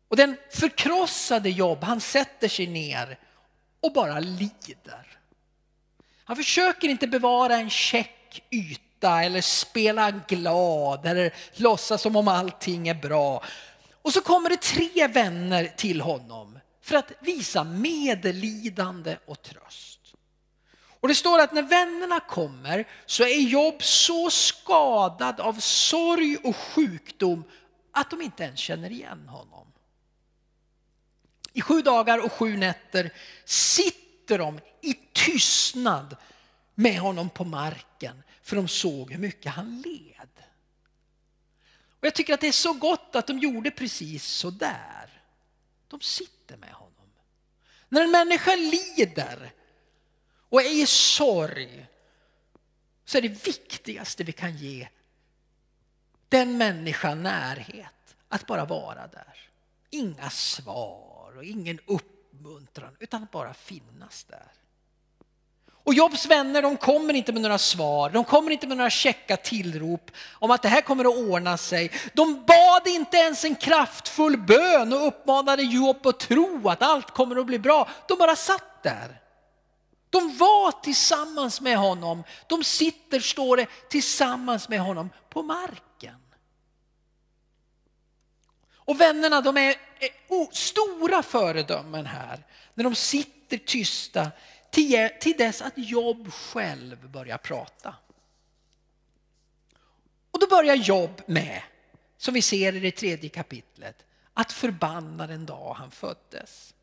Och 0.08 0.16
den 0.16 0.38
förkrossade 0.52 1.50
jobb, 1.50 1.84
han 1.84 2.02
sätter 2.02 2.48
sig 2.48 2.68
ner 2.68 3.20
och 3.80 3.94
bara 3.94 4.20
lider. 4.20 5.20
Han 6.24 6.36
försöker 6.36 6.88
inte 6.88 7.08
bevara 7.08 7.56
en 7.56 7.70
check 7.70 8.44
yta 8.52 8.95
eller 9.10 9.42
spela 9.42 10.12
glad 10.12 11.06
eller 11.06 11.34
låtsas 11.54 12.02
som 12.02 12.16
om 12.16 12.28
allting 12.28 12.88
är 12.88 12.94
bra. 12.94 13.44
Och 14.02 14.14
så 14.14 14.22
kommer 14.22 14.50
det 14.50 14.62
tre 14.62 15.08
vänner 15.08 15.74
till 15.78 16.02
honom 16.02 16.60
för 16.82 16.96
att 16.96 17.12
visa 17.20 17.64
medlidande 17.64 19.18
och 19.26 19.42
tröst. 19.42 20.00
Och 21.00 21.08
det 21.08 21.16
står 21.16 21.40
att 21.40 21.54
när 21.54 21.64
vännerna 21.64 22.20
kommer 22.20 22.88
så 23.06 23.24
är 23.24 23.40
Jobb 23.40 23.84
så 23.84 24.30
skadad 24.30 25.40
av 25.40 25.54
sorg 25.60 26.38
och 26.44 26.56
sjukdom 26.56 27.44
att 27.92 28.10
de 28.10 28.22
inte 28.22 28.44
ens 28.44 28.60
känner 28.60 28.92
igen 28.92 29.28
honom. 29.28 29.68
I 31.54 31.62
sju 31.62 31.82
dagar 31.82 32.26
och 32.26 32.32
sju 32.32 32.58
nätter 32.58 33.12
sitter 33.46 34.38
de 34.38 34.60
i 34.82 34.94
tystnad 35.14 36.16
med 36.76 37.00
honom 37.00 37.30
på 37.30 37.44
marken 37.44 38.24
för 38.46 38.56
de 38.56 38.68
såg 38.68 39.12
hur 39.12 39.20
mycket 39.20 39.52
han 39.52 39.82
led. 39.82 40.30
Och 41.90 42.06
jag 42.06 42.16
tycker 42.16 42.34
att 42.34 42.42
det 42.42 42.48
är 42.48 42.52
så 42.52 42.74
gott 42.74 43.16
att 43.16 43.28
de 43.28 43.40
gjorde 43.40 43.72
precis 43.72 44.26
så 44.26 44.50
där. 44.50 45.24
De 45.88 46.02
sitter 46.02 46.58
med 46.58 46.74
honom. 46.74 47.10
När 47.90 48.04
en 48.04 48.12
människa 48.12 48.56
lider 48.56 49.54
och 50.50 50.62
är 50.62 50.82
i 50.82 50.86
sorg 50.86 51.88
så 53.06 53.18
är 53.18 53.22
det 53.22 53.48
viktigaste 53.48 54.24
vi 54.24 54.32
kan 54.32 54.58
ge 54.58 54.88
den 56.30 56.58
människan 56.58 57.24
närhet, 57.24 58.16
att 58.28 58.48
bara 58.48 58.66
vara 58.66 59.08
där. 59.08 59.50
Inga 59.90 60.30
svar 60.30 61.34
och 61.38 61.44
ingen 61.44 61.80
uppmuntran 61.86 62.96
utan 63.00 63.24
att 63.24 63.32
bara 63.32 63.54
finnas 63.54 64.24
där. 64.24 64.52
Och 65.86 65.94
Jobs 65.94 66.26
vänner 66.26 66.62
de 66.62 66.78
kommer 66.78 67.14
inte 67.14 67.34
med 67.34 67.42
några 67.42 67.58
svar, 67.58 68.10
de 68.10 68.24
kommer 68.24 68.52
inte 68.52 68.68
med 68.68 68.78
några 68.78 68.90
käcka 68.90 69.38
tillrop 69.38 70.12
om 70.34 70.52
att 70.52 70.62
det 70.62 70.68
här 70.68 70.82
kommer 70.82 71.06
att 71.06 71.30
ordna 71.30 71.58
sig. 71.58 71.92
De 72.14 72.46
bad 72.46 72.88
inte 72.88 73.18
ens 73.18 73.46
en 73.46 73.56
kraftfull 73.56 74.38
bön 74.38 74.94
och 74.94 75.08
uppmanade 75.08 75.64
Job 75.64 76.08
att 76.08 76.20
tro 76.20 76.70
att 76.70 76.82
allt 76.82 77.12
kommer 77.12 77.36
att 77.36 77.46
bli 77.46 77.60
bra. 77.60 77.90
De 78.08 78.18
bara 78.18 78.36
satt 78.36 78.84
där. 78.84 79.22
De 80.10 80.38
var 80.38 80.82
tillsammans 80.82 81.62
med 81.62 81.78
honom. 81.78 82.24
De 82.48 82.64
sitter, 82.64 83.20
står 83.20 83.58
det, 83.58 83.68
tillsammans 83.90 84.70
med 84.70 84.80
honom 84.80 85.10
på 85.30 85.42
marken. 85.44 86.16
Och 88.76 89.02
vännerna 89.02 89.42
de 89.42 89.58
är, 89.58 89.76
är 90.00 90.56
stora 90.56 91.24
föredömen 91.24 92.06
här 92.06 92.44
när 92.74 92.84
de 92.84 92.96
sitter 92.96 93.58
tysta 93.58 94.32
till 95.20 95.38
dess 95.38 95.62
att 95.62 95.74
Jobb 95.76 96.34
själv 96.34 97.10
börjar 97.10 97.38
prata. 97.38 97.96
Och 100.32 100.40
då 100.40 100.48
börjar 100.48 100.76
Jobb 100.76 101.22
med, 101.26 101.62
som 102.18 102.34
vi 102.34 102.42
ser 102.42 102.76
i 102.76 102.80
det 102.80 102.92
tredje 102.92 103.30
kapitlet, 103.30 104.06
att 104.34 104.52
förbanna 104.52 105.28
den 105.28 105.46
dag 105.46 105.74
han 105.74 105.92
föddes. 105.92 106.74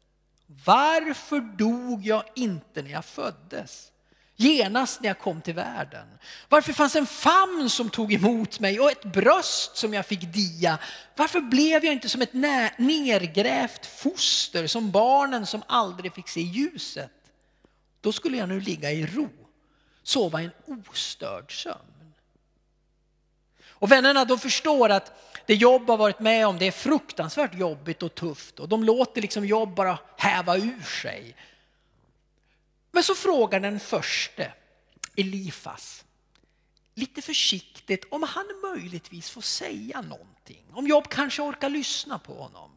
Varför 0.64 1.40
dog 1.40 2.06
jag 2.06 2.24
inte 2.34 2.82
när 2.82 2.90
jag 2.90 3.04
föddes? 3.04 3.92
genast 4.36 5.00
när 5.00 5.08
jag 5.08 5.18
kom 5.18 5.40
till 5.40 5.54
världen? 5.54 6.06
Varför 6.48 6.72
fanns 6.72 6.96
en 6.96 7.06
famn 7.06 7.70
som 7.70 7.90
tog 7.90 8.12
emot 8.12 8.60
mig 8.60 8.80
och 8.80 8.90
ett 8.90 9.04
bröst 9.04 9.76
som 9.76 9.94
jag 9.94 10.06
fick 10.06 10.32
dia? 10.32 10.78
Varför 11.16 11.40
blev 11.40 11.84
jag 11.84 11.92
inte 11.92 12.08
som 12.08 12.22
ett 12.22 12.32
nergrävt 12.78 13.86
foster, 13.86 14.66
som 14.66 14.90
barnen 14.90 15.46
som 15.46 15.62
aldrig 15.66 16.14
fick 16.14 16.28
se 16.28 16.40
ljuset? 16.40 17.21
Då 18.02 18.12
skulle 18.12 18.36
jag 18.36 18.48
nu 18.48 18.60
ligga 18.60 18.92
i 18.92 19.06
ro, 19.06 19.28
sova 20.02 20.42
en 20.42 20.50
ostörd 20.66 21.62
sömn. 21.62 22.14
Och 23.64 23.92
vännerna 23.92 24.24
de 24.24 24.38
förstår 24.38 24.88
att 24.88 25.12
det 25.46 25.54
jobb 25.54 25.88
har 25.88 25.96
varit 25.96 26.20
med 26.20 26.46
om 26.46 26.58
det 26.58 26.66
är 26.66 26.72
fruktansvärt 26.72 27.54
jobbigt 27.54 28.02
och 28.02 28.14
tufft 28.14 28.60
och 28.60 28.68
de 28.68 28.84
låter 28.84 29.22
liksom 29.22 29.46
jobb 29.46 29.74
bara 29.74 29.98
häva 30.16 30.56
ur 30.56 30.82
sig. 31.02 31.36
Men 32.90 33.02
så 33.02 33.14
frågar 33.14 33.60
den 33.60 33.80
förste, 33.80 34.52
Elifas, 35.16 36.04
lite 36.94 37.22
försiktigt 37.22 38.04
om 38.10 38.22
han 38.22 38.46
möjligtvis 38.62 39.30
får 39.30 39.40
säga 39.40 40.00
någonting. 40.00 40.64
Om 40.72 40.86
Jobb 40.86 41.08
kanske 41.08 41.42
orkar 41.42 41.70
lyssna 41.70 42.18
på 42.18 42.34
honom. 42.34 42.70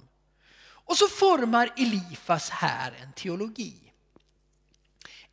Och 0.61 0.97
så 0.97 1.07
formar 1.07 1.73
Elifas 1.77 2.49
här 2.49 2.91
en 3.01 3.13
teologi. 3.13 3.84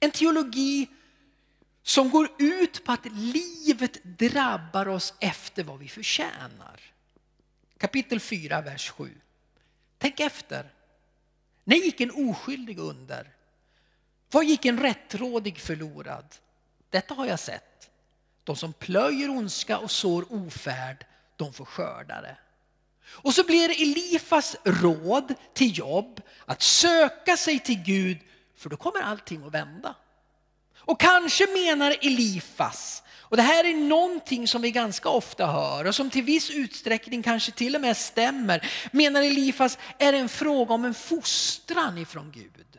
En 0.02 0.11
teologi 0.11 0.88
som 1.82 2.11
går 2.11 2.28
ut 2.38 2.85
på 2.85 2.92
att 2.92 3.06
livet 3.12 4.04
drabbar 4.04 4.88
oss 4.88 5.14
efter 5.21 5.64
vad 5.64 5.78
vi 5.78 5.88
förtjänar. 5.88 6.80
Kapitel 7.78 8.21
4, 8.21 8.61
vers 8.61 8.90
7. 8.90 9.11
Tänk 9.99 10.21
efter. 10.21 10.73
När 11.64 11.76
gick 11.76 12.00
en 12.00 12.11
oskyldig 12.11 12.78
under? 12.78 13.30
Var 14.30 14.42
gick 14.42 14.64
en 14.64 14.80
rättrådig 14.80 15.59
förlorad? 15.59 16.25
Detta 16.90 17.14
har 17.14 17.26
jag 17.26 17.40
sett. 17.40 17.90
De 18.44 18.56
som 18.56 18.73
plöjer 18.73 19.30
ondska 19.30 19.78
och 19.78 19.90
sår 19.90 20.26
ofärd, 20.32 21.06
de 21.37 21.52
får 21.52 21.64
skörda 21.64 22.21
det. 22.21 22.37
Och 23.04 23.35
så 23.35 23.44
blir 23.44 23.82
Elifas 23.82 24.56
råd 24.64 25.35
till 25.52 25.78
jobb 25.78 26.21
att 26.47 26.62
söka 26.62 27.37
sig 27.37 27.59
till 27.59 27.82
Gud 27.82 28.18
för 28.56 28.71
då 28.71 28.76
kommer 28.76 29.00
allting 29.00 29.47
att 29.47 29.54
vända. 29.54 29.94
Och 30.78 31.00
kanske 31.00 31.47
menar 31.47 31.97
Elifas, 32.00 33.02
och 33.32 33.37
det 33.37 33.42
här 33.42 33.64
är 33.64 33.75
någonting 33.75 34.49
som 34.49 34.62
vi 34.62 34.71
ganska 34.71 35.09
ofta 35.09 35.47
hör 35.47 35.85
och 35.85 35.94
som 35.94 36.11
till 36.11 36.23
viss 36.23 36.50
utsträckning 36.50 37.23
kanske 37.23 37.52
till 37.52 37.75
och 37.75 37.80
med 37.80 37.97
stämmer, 37.97 38.71
menar 38.92 39.23
Elifas 39.23 39.78
är 39.99 40.12
det 40.12 40.18
en 40.18 40.28
fråga 40.28 40.75
om 40.75 40.85
en 40.85 40.94
fostran 40.94 41.99
ifrån 41.99 42.32
Gud. 42.35 42.78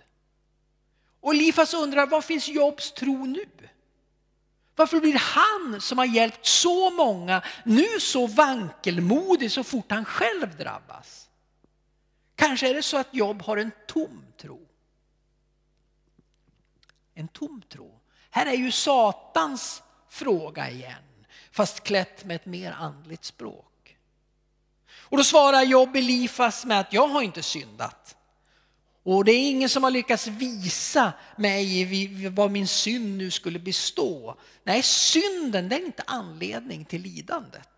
Och 1.20 1.34
Elifas 1.34 1.74
undrar, 1.74 2.08
var 2.08 2.22
finns 2.22 2.48
Jobs 2.48 2.92
tro 2.92 3.26
nu? 3.26 3.46
Varför 4.76 5.00
blir 5.00 5.14
han 5.14 5.82
som 5.82 5.98
har 5.98 6.06
hjälpt 6.06 6.46
så 6.46 6.90
många 6.90 7.42
nu 7.64 8.00
så 8.00 8.28
vankelmodig 8.28 9.52
så 9.52 9.64
fort 9.64 9.92
han 9.92 10.06
själv 10.06 10.58
drabbas? 10.58 11.28
Kanske 12.36 12.70
är 12.70 12.74
det 12.74 12.84
så 12.84 12.98
att 12.98 13.14
Jobb 13.14 13.42
har 13.42 13.58
en 13.58 13.72
tom 13.88 14.08
tro. 14.08 14.33
En 17.16 17.28
tom 17.28 17.62
tro. 17.70 18.00
Här 18.30 18.46
är 18.46 18.54
ju 18.54 18.72
Satans 18.72 19.84
fråga 20.10 20.70
igen, 20.70 21.26
fast 21.52 21.84
klätt 21.84 22.26
med 22.26 22.36
ett 22.36 22.46
mer 22.46 22.72
andligt 22.72 23.26
språk. 23.26 23.98
Och 24.96 25.18
då 25.18 25.24
svarar 25.24 25.62
Job 25.62 25.96
Elifas 25.96 26.66
med 26.66 26.80
att 26.80 26.94
jag 26.94 27.08
har 27.08 27.22
inte 27.22 27.44
syndat. 27.44 28.16
Och 29.04 29.26
det 29.26 29.32
är 29.32 29.50
ingen 29.50 29.70
som 29.70 29.84
har 29.84 29.92
lyckats 29.92 30.28
visa 30.28 31.14
mig 31.38 32.30
vad 32.30 32.52
min 32.52 32.68
synd 32.68 33.18
nu 33.18 33.32
skulle 33.32 33.60
bestå. 33.60 34.38
Nej, 34.64 34.84
synden 34.84 35.70
den 35.70 35.82
är 35.82 35.86
inte 35.86 36.04
anledning 36.08 36.86
till 36.86 37.02
lidandet. 37.02 37.70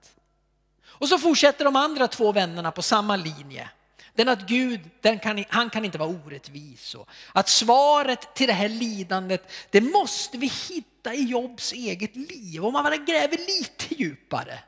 Och 0.86 1.10
så 1.10 1.18
fortsätter 1.18 1.66
de 1.66 1.76
andra 1.76 2.08
två 2.08 2.32
vännerna 2.32 2.72
på 2.72 2.82
samma 2.82 3.16
linje. 3.16 3.70
Den 4.16 4.30
att 4.30 4.48
Gud, 4.48 4.90
den 5.02 5.20
kan, 5.20 5.44
han 5.50 5.70
kan 5.70 5.86
inte 5.86 5.98
vara 5.98 6.10
orättvis. 6.10 6.96
Och 6.96 7.10
att 7.34 7.50
svaret 7.50 8.36
till 8.36 8.48
det 8.48 8.54
här 8.54 8.70
lidandet, 8.70 9.52
det 9.70 9.82
måste 9.82 10.38
vi 10.38 10.48
hitta 10.48 11.14
i 11.14 11.24
Jobs 11.24 11.74
eget 11.74 12.16
liv. 12.16 12.66
Om 12.66 12.74
man 12.74 12.84
bara 12.84 12.98
gräver 12.98 13.38
lite 13.38 13.96
djupare. 13.96 14.60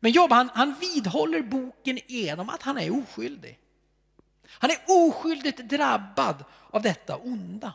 Men 0.00 0.12
Job 0.12 0.30
han, 0.30 0.50
han 0.54 0.74
vidhåller 0.80 1.42
boken 1.42 1.98
genom 2.06 2.48
att 2.48 2.62
han 2.62 2.78
är 2.78 3.02
oskyldig. 3.02 3.58
Han 4.48 4.70
är 4.70 4.78
oskyldigt 4.86 5.58
drabbad 5.58 6.44
av 6.70 6.82
detta 6.82 7.16
onda. 7.16 7.72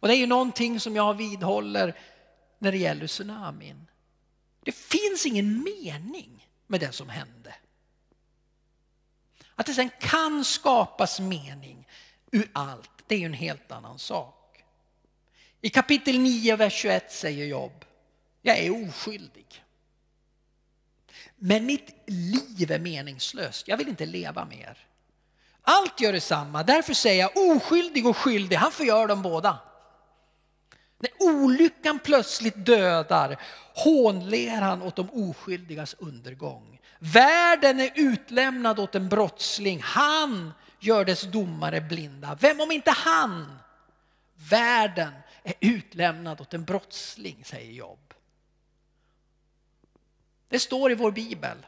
Och 0.00 0.08
det 0.08 0.14
är 0.14 0.18
ju 0.18 0.26
någonting 0.26 0.80
som 0.80 0.96
jag 0.96 1.14
vidhåller 1.14 1.98
när 2.58 2.72
det 2.72 2.78
gäller 2.78 3.06
tsunamin. 3.06 3.86
Det 4.62 4.72
finns 4.72 5.26
ingen 5.26 5.64
mening 5.64 6.48
med 6.66 6.80
det 6.80 6.92
som 6.92 7.08
hände. 7.08 7.54
Att 9.56 9.66
det 9.66 9.74
sen 9.74 9.90
kan 10.00 10.44
skapas 10.44 11.20
mening 11.20 11.88
ur 12.30 12.50
allt, 12.52 12.90
det 13.06 13.14
är 13.14 13.18
ju 13.18 13.26
en 13.26 13.32
helt 13.32 13.72
annan 13.72 13.98
sak. 13.98 14.64
I 15.60 15.70
kapitel 15.70 16.18
9, 16.18 16.56
vers 16.56 16.72
21 16.72 17.12
säger 17.12 17.46
Jobb, 17.46 17.84
jag 18.42 18.58
är 18.58 18.88
oskyldig. 18.88 19.64
Men 21.36 21.66
mitt 21.66 21.94
liv 22.06 22.70
är 22.70 22.78
meningslöst, 22.78 23.68
jag 23.68 23.76
vill 23.76 23.88
inte 23.88 24.06
leva 24.06 24.44
mer. 24.44 24.86
Allt 25.62 26.00
gör 26.00 26.12
detsamma, 26.12 26.62
därför 26.62 26.94
säger 26.94 27.20
jag 27.20 27.56
oskyldig 27.56 28.06
och 28.06 28.16
skyldig, 28.16 28.56
han 28.56 28.72
förgör 28.72 29.06
dem 29.06 29.22
båda. 29.22 29.58
När 30.98 31.10
olyckan 31.18 31.98
plötsligt 31.98 32.66
dödar 32.66 33.40
hånler 33.74 34.60
han 34.60 34.82
åt 34.82 34.96
de 34.96 35.10
oskyldigas 35.10 35.94
undergång. 35.98 36.73
Världen 37.12 37.80
är 37.80 37.90
utlämnad 37.94 38.78
åt 38.78 38.94
en 38.94 39.08
brottsling. 39.08 39.80
Han 39.82 40.52
gör 40.80 41.04
dess 41.04 41.22
domare 41.22 41.80
blinda. 41.80 42.38
Vem 42.40 42.60
om 42.60 42.70
inte 42.70 42.90
han? 42.90 43.58
Världen 44.50 45.12
är 45.42 45.54
utlämnad 45.60 46.40
åt 46.40 46.54
en 46.54 46.64
brottsling, 46.64 47.44
säger 47.44 47.72
Jobb. 47.72 48.14
Det 50.48 50.58
står 50.58 50.92
i 50.92 50.94
vår 50.94 51.12
bibel. 51.12 51.66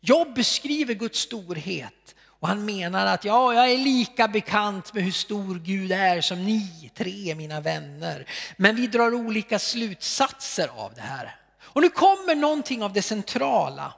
Jobb 0.00 0.34
beskriver 0.34 0.94
Guds 0.94 1.18
storhet 1.18 2.14
och 2.26 2.48
han 2.48 2.64
menar 2.64 3.06
att 3.06 3.24
ja, 3.24 3.54
jag 3.54 3.72
är 3.72 3.78
lika 3.78 4.28
bekant 4.28 4.94
med 4.94 5.02
hur 5.02 5.12
stor 5.12 5.58
Gud 5.58 5.92
är 5.92 6.20
som 6.20 6.44
ni 6.44 6.90
tre, 6.94 7.34
mina 7.34 7.60
vänner. 7.60 8.28
Men 8.56 8.76
vi 8.76 8.86
drar 8.86 9.14
olika 9.14 9.58
slutsatser 9.58 10.68
av 10.68 10.94
det 10.94 11.00
här. 11.00 11.45
Och 11.76 11.82
nu 11.82 11.88
kommer 11.88 12.34
någonting 12.34 12.82
av 12.82 12.92
det 12.92 13.02
centrala. 13.02 13.94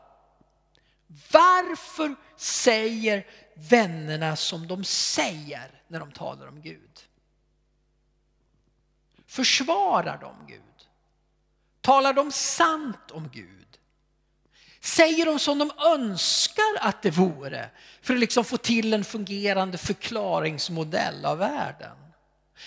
Varför 1.33 2.17
säger 2.37 3.27
vännerna 3.55 4.37
som 4.37 4.67
de 4.67 4.85
säger 4.85 5.71
när 5.89 6.01
de 6.01 6.13
talar 6.13 6.47
om 6.47 6.63
Gud? 6.63 7.01
Försvarar 9.27 10.19
de 10.19 10.47
Gud? 10.47 10.63
Talar 11.81 12.13
de 12.13 12.33
sant 12.33 13.11
om 13.11 13.29
Gud? 13.33 13.79
Säger 14.81 15.27
de 15.27 15.39
som 15.39 15.59
de 15.59 15.71
önskar 15.79 16.79
att 16.81 17.03
det 17.03 17.11
vore 17.11 17.71
för 18.03 18.15
att 18.15 18.21
liksom 18.21 18.45
få 18.45 18.57
till 18.57 18.95
en 18.95 19.05
fungerande 19.05 19.79
förklaringsmodell 19.79 21.25
av 21.25 21.39
världen? 21.39 21.97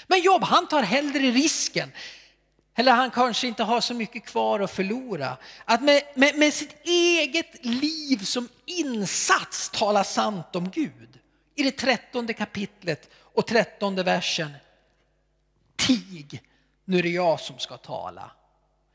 Men 0.08 0.22
Jobb 0.22 0.44
han 0.44 0.68
tar 0.68 0.84
hellre 0.84 1.20
risken 1.20 1.92
eller 2.76 2.92
han 2.92 3.12
kanske 3.12 3.48
inte 3.48 3.64
har 3.64 3.82
så 3.82 3.94
mycket 3.94 4.26
kvar 4.26 4.60
att 4.60 4.72
förlora. 4.72 5.38
Att 5.66 5.84
med, 5.84 6.04
med, 6.16 6.38
med 6.38 6.54
sitt 6.54 6.88
eget 6.88 7.66
liv 7.66 8.18
som 8.18 8.50
insats 8.66 9.70
tala 9.70 10.04
sant 10.04 10.56
om 10.56 10.70
Gud. 10.70 11.20
I 11.56 11.64
det 11.64 11.72
trettonde 11.72 12.34
kapitlet 12.34 13.10
och 13.16 13.48
trettonde 13.48 14.04
versen. 14.04 14.52
Tig, 15.76 16.42
nu 16.86 17.00
är 17.00 17.04
det 17.04 17.10
jag 17.10 17.40
som 17.40 17.60
ska 17.60 17.78
tala. 17.78 18.32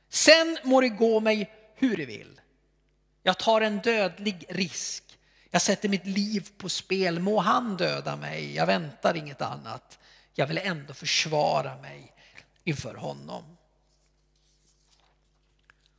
Sen 0.08 0.58
må 0.62 0.80
det 0.80 0.88
gå 0.88 1.20
mig 1.20 1.50
hur 1.74 1.96
det 1.96 2.06
vill. 2.06 2.40
Jag 3.22 3.38
tar 3.38 3.60
en 3.60 3.78
dödlig 3.78 4.44
risk. 4.48 5.02
Jag 5.50 5.62
sätter 5.62 5.88
mitt 5.88 6.06
liv 6.06 6.48
på 6.58 6.68
spel. 6.68 7.20
Må 7.20 7.40
han 7.40 7.76
döda 7.76 8.16
mig. 8.16 8.54
Jag 8.54 8.66
väntar 8.66 9.16
inget 9.16 9.42
annat. 9.42 9.98
Jag 10.34 10.46
vill 10.46 10.58
ändå 10.58 10.94
försvara 10.94 11.76
mig 11.76 12.12
inför 12.64 12.94
honom. 12.94 13.55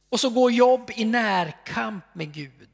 Och 0.09 0.19
så 0.19 0.29
går 0.29 0.51
Jobb 0.51 0.91
i 0.95 1.05
närkamp 1.05 2.05
med 2.13 2.33
Gud. 2.33 2.69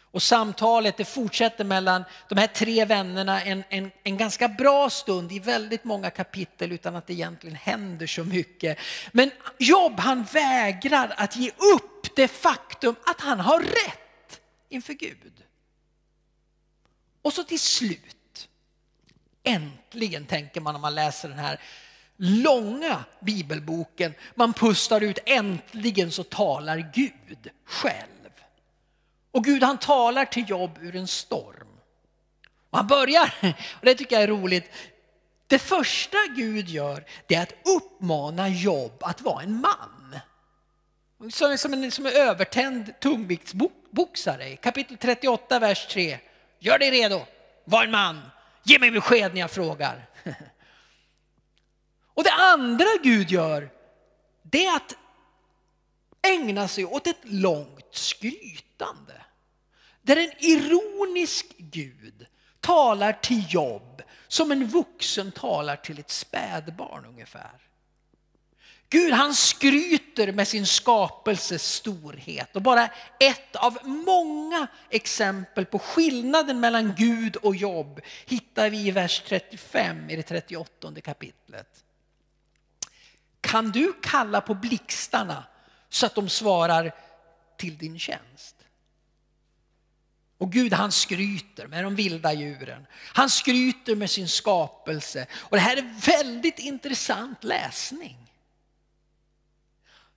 Och 0.00 0.22
samtalet 0.22 0.96
det 0.96 1.04
fortsätter 1.04 1.64
mellan 1.64 2.04
de 2.28 2.38
här 2.38 2.46
tre 2.46 2.84
vännerna 2.84 3.42
en, 3.42 3.64
en, 3.68 3.90
en 4.02 4.16
ganska 4.16 4.48
bra 4.48 4.90
stund 4.90 5.32
i 5.32 5.38
väldigt 5.38 5.84
många 5.84 6.10
kapitel 6.10 6.72
utan 6.72 6.96
att 6.96 7.06
det 7.06 7.12
egentligen 7.12 7.56
händer 7.56 8.06
så 8.06 8.24
mycket. 8.24 8.78
Men 9.12 9.30
Jobb 9.58 10.00
han 10.00 10.24
vägrar 10.24 11.14
att 11.16 11.36
ge 11.36 11.48
upp 11.48 12.16
det 12.16 12.28
faktum 12.28 12.94
att 13.06 13.20
han 13.20 13.40
har 13.40 13.60
rätt 13.60 14.40
inför 14.68 14.92
Gud. 14.92 15.32
Och 17.22 17.32
så 17.32 17.44
till 17.44 17.60
slut, 17.60 18.48
Äntligen 19.44 20.26
tänker 20.26 20.60
man 20.60 20.74
när 20.74 20.80
man 20.80 20.94
läser 20.94 21.28
den 21.28 21.38
här 21.38 21.60
långa 22.24 23.04
bibelboken. 23.20 24.14
Man 24.34 24.52
pustar 24.52 25.00
ut, 25.00 25.18
äntligen 25.26 26.10
så 26.10 26.22
talar 26.24 26.90
Gud 26.94 27.48
själv. 27.64 28.30
Och 29.30 29.44
Gud 29.44 29.62
han 29.62 29.78
talar 29.78 30.24
till 30.24 30.50
Jobb 30.50 30.78
ur 30.80 30.96
en 30.96 31.06
storm. 31.06 31.68
Och 32.70 32.78
han 32.78 32.86
börjar, 32.86 33.34
och 33.72 33.86
det 33.86 33.94
tycker 33.94 34.16
jag 34.16 34.22
är 34.22 34.28
roligt, 34.28 34.70
det 35.46 35.58
första 35.58 36.18
Gud 36.36 36.68
gör 36.68 37.04
det 37.26 37.34
är 37.34 37.42
att 37.42 37.54
uppmana 37.76 38.48
Jobb 38.48 39.02
att 39.02 39.20
vara 39.20 39.42
en 39.42 39.60
man. 39.60 40.18
Som 41.30 41.50
en, 41.72 41.90
som 41.90 42.06
en 42.06 42.12
övertänd 42.12 43.00
tungviktsboxare. 43.00 44.56
Kapitel 44.56 44.96
38, 44.96 45.58
vers 45.58 45.86
3. 45.86 46.18
Gör 46.58 46.78
dig 46.78 46.90
redo, 46.90 47.26
var 47.64 47.84
en 47.84 47.90
man, 47.90 48.20
ge 48.62 48.78
mig 48.78 48.90
besked 48.90 49.34
när 49.34 49.40
jag 49.40 49.50
frågar. 49.50 50.06
Och 52.14 52.24
det 52.24 52.32
andra 52.32 52.88
Gud 53.02 53.30
gör, 53.30 53.70
det 54.42 54.66
är 54.66 54.76
att 54.76 54.96
ägna 56.22 56.68
sig 56.68 56.84
åt 56.84 57.06
ett 57.06 57.20
långt 57.22 57.88
skrytande. 57.90 59.22
Där 60.02 60.16
en 60.16 60.32
ironisk 60.38 61.46
Gud 61.58 62.26
talar 62.60 63.12
till 63.12 63.44
Jobb 63.48 64.02
som 64.28 64.52
en 64.52 64.66
vuxen 64.66 65.32
talar 65.32 65.76
till 65.76 65.98
ett 65.98 66.10
spädbarn 66.10 67.04
ungefär. 67.04 67.62
Gud 68.88 69.12
han 69.12 69.34
skryter 69.34 70.32
med 70.32 70.48
sin 70.48 70.66
skapelses 70.66 71.72
storhet 71.72 72.56
och 72.56 72.62
bara 72.62 72.88
ett 73.20 73.56
av 73.56 73.78
många 73.84 74.66
exempel 74.90 75.64
på 75.64 75.78
skillnaden 75.78 76.60
mellan 76.60 76.94
Gud 76.96 77.36
och 77.36 77.56
Jobb 77.56 78.00
hittar 78.26 78.70
vi 78.70 78.86
i 78.86 78.90
vers 78.90 79.22
35 79.26 80.10
i 80.10 80.16
det 80.16 80.22
38 80.22 81.00
kapitlet. 81.04 81.84
Kan 83.42 83.70
du 83.70 83.92
kalla 84.02 84.40
på 84.40 84.54
blixtarna 84.54 85.44
så 85.88 86.06
att 86.06 86.14
de 86.14 86.28
svarar 86.28 86.94
till 87.56 87.78
din 87.78 87.98
tjänst? 87.98 88.56
Och 90.38 90.52
Gud 90.52 90.72
han 90.72 90.92
skryter 90.92 91.66
med 91.66 91.84
de 91.84 91.94
vilda 91.94 92.32
djuren. 92.32 92.86
Han 92.92 93.30
skryter 93.30 93.96
med 93.96 94.10
sin 94.10 94.28
skapelse. 94.28 95.26
Och 95.34 95.56
det 95.56 95.62
här 95.62 95.76
är 95.76 96.00
väldigt 96.06 96.58
intressant 96.58 97.44
läsning. 97.44 98.16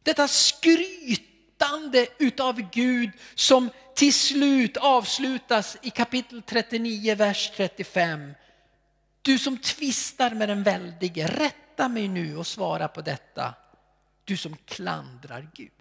Detta 0.03 0.27
skrytande 0.27 2.07
utav 2.19 2.61
Gud 2.71 3.11
som 3.35 3.69
till 3.95 4.13
slut 4.13 4.77
avslutas 4.77 5.77
i 5.81 5.89
kapitel 5.89 6.41
39, 6.41 7.15
vers 7.15 7.51
35. 7.55 8.33
Du 9.21 9.39
som 9.39 9.57
tvistar 9.57 10.31
med 10.31 10.49
den 10.49 10.63
väldige, 10.63 11.27
rätta 11.75 11.89
mig 11.89 12.07
nu 12.07 12.38
och 12.38 12.47
svara 12.47 12.88
på 12.88 13.01
detta. 13.01 13.53
Du 14.25 14.38
som 14.38 14.57
klandrar 14.65 15.49
Gud. 15.53 15.71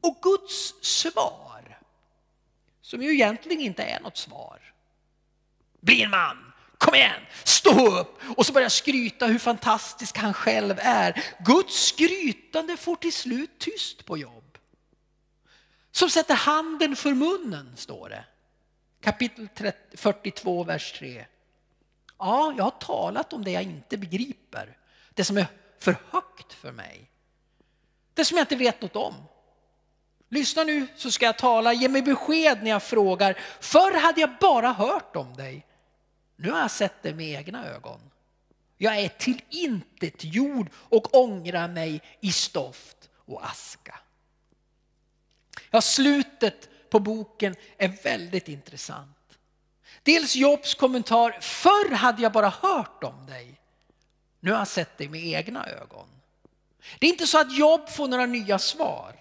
Och 0.00 0.18
Guds 0.22 0.74
svar 0.82 1.78
som 2.82 3.02
ju 3.02 3.12
egentligen 3.12 3.60
inte 3.60 3.82
är 3.82 4.00
något 4.00 4.16
svar. 4.16 4.72
Bli 5.80 6.02
en 6.02 6.10
man, 6.10 6.52
kom 6.78 6.94
igen, 6.94 7.20
stå 7.44 7.98
upp 8.00 8.20
och 8.36 8.46
så 8.46 8.52
börjar 8.52 8.68
skryta 8.68 9.26
hur 9.26 9.38
fantastisk 9.38 10.18
han 10.18 10.34
själv 10.34 10.78
är. 10.78 11.24
Guds 11.38 11.86
skrytande 11.86 12.76
får 12.76 12.96
till 12.96 13.12
slut 13.12 13.58
tyst 13.58 14.04
på 14.04 14.18
jobb. 14.18 14.58
Som 15.92 16.10
sätter 16.10 16.34
handen 16.34 16.96
för 16.96 17.14
munnen, 17.14 17.76
står 17.76 18.08
det. 18.08 18.24
Kapitel 19.00 19.48
42, 19.94 20.64
vers 20.64 20.92
3. 20.92 21.26
Ja, 22.20 22.54
jag 22.56 22.64
har 22.64 22.70
talat 22.70 23.32
om 23.32 23.44
det 23.44 23.50
jag 23.50 23.62
inte 23.62 23.96
begriper. 23.96 24.76
Det 25.14 25.24
som 25.24 25.38
är 25.38 25.46
för 25.78 25.96
högt 26.10 26.52
för 26.52 26.72
mig. 26.72 27.10
Det 28.14 28.24
som 28.24 28.36
jag 28.36 28.42
inte 28.44 28.56
vet 28.56 28.82
något 28.82 28.96
om. 28.96 29.14
Lyssna 30.28 30.64
nu 30.64 30.86
så 30.96 31.10
ska 31.10 31.26
jag 31.26 31.38
tala, 31.38 31.72
ge 31.72 31.88
mig 31.88 32.02
besked 32.02 32.62
när 32.62 32.70
jag 32.70 32.82
frågar. 32.82 33.38
Förr 33.60 34.00
hade 34.00 34.20
jag 34.20 34.30
bara 34.40 34.72
hört 34.72 35.16
om 35.16 35.36
dig. 35.36 35.66
Nu 36.36 36.50
har 36.50 36.58
jag 36.58 36.70
sett 36.70 37.02
det 37.02 37.14
med 37.14 37.26
egna 37.26 37.66
ögon. 37.66 38.00
Jag 38.76 38.98
är 38.98 39.08
till 39.08 39.42
intet 39.48 40.24
jord 40.24 40.70
och 40.74 41.14
ångrar 41.14 41.68
mig 41.68 42.02
i 42.20 42.32
stoft 42.32 43.10
och 43.14 43.46
aska. 43.46 43.98
Ja, 45.70 45.80
slutet 45.80 46.68
på 46.90 47.00
boken 47.00 47.54
är 47.76 47.88
väldigt 47.88 48.48
intressant. 48.48 49.16
Dels 50.02 50.36
Jobs 50.36 50.74
kommentar, 50.74 51.38
förr 51.40 51.94
hade 51.94 52.22
jag 52.22 52.32
bara 52.32 52.48
hört 52.48 53.04
om 53.04 53.26
dig. 53.26 53.60
Nu 54.40 54.50
har 54.50 54.58
jag 54.58 54.68
sett 54.68 54.98
dig 54.98 55.08
med 55.08 55.24
egna 55.24 55.66
ögon. 55.66 56.06
Det 56.98 57.06
är 57.06 57.10
inte 57.10 57.26
så 57.26 57.40
att 57.40 57.56
Job 57.56 57.88
får 57.88 58.08
några 58.08 58.26
nya 58.26 58.58
svar. 58.58 59.16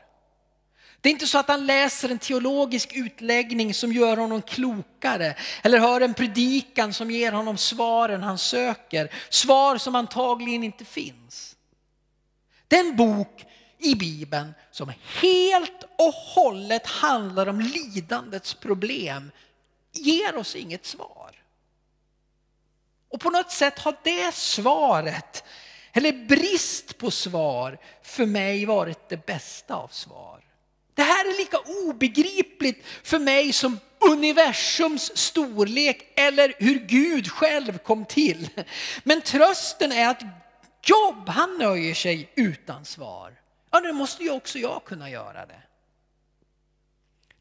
Det 1.02 1.10
är 1.10 1.14
inte 1.14 1.28
så 1.28 1.38
att 1.38 1.48
han 1.48 1.66
läser 1.66 2.10
en 2.10 2.20
teologisk 2.20 2.94
utläggning 2.96 3.74
som 3.74 3.94
gör 3.94 4.18
honom 4.18 4.42
klokare 4.42 5.36
eller 5.64 5.80
hör 5.80 6.02
en 6.02 6.14
predikan 6.14 6.94
som 6.94 7.12
ger 7.12 7.32
honom 7.32 7.58
svaren 7.58 8.24
han 8.24 8.38
söker. 8.38 9.14
Svar 9.30 9.78
som 9.78 9.96
antagligen 9.96 10.64
inte 10.64 10.86
finns. 10.86 11.56
Den 12.68 12.96
bok 12.96 13.46
i 13.78 13.96
Bibeln 13.96 14.54
som 14.72 14.92
helt 15.22 15.84
och 15.98 16.14
hållet 16.14 16.88
handlar 16.88 17.48
om 17.48 17.60
lidandets 17.60 18.54
problem 18.54 19.32
ger 19.92 20.36
oss 20.36 20.56
inget 20.56 20.86
svar. 20.86 21.36
Och 23.10 23.20
på 23.20 23.30
något 23.30 23.52
sätt 23.52 23.80
har 23.80 23.98
det 24.04 24.36
svaret, 24.36 25.44
eller 25.94 26.26
brist 26.26 26.98
på 26.98 27.12
svar, 27.12 27.78
för 28.04 28.26
mig 28.26 28.66
varit 28.66 29.10
det 29.10 29.26
bästa 29.26 29.76
av 29.76 29.88
svar. 29.88 30.44
Det 30.94 31.04
här 31.04 31.26
är 31.26 31.38
lika 31.38 31.58
obegripligt 31.60 32.86
för 33.04 33.20
mig 33.20 33.54
som 33.54 33.80
universums 34.00 35.18
storlek 35.18 36.14
eller 36.16 36.54
hur 36.58 36.80
Gud 36.80 37.32
själv 37.32 37.78
kom 37.78 38.06
till. 38.06 38.50
Men 39.04 39.22
trösten 39.22 39.92
är 39.92 40.10
att 40.10 40.22
Jobb, 40.84 41.30
han 41.30 41.58
nöjer 41.58 41.94
sig 41.94 42.32
utan 42.36 42.86
svar. 42.86 43.34
Ja, 43.72 43.80
nu 43.80 43.92
måste 43.92 44.24
ju 44.24 44.32
också 44.32 44.60
jag 44.60 44.84
kunna 44.86 45.10
göra 45.10 45.46
det. 45.46 45.62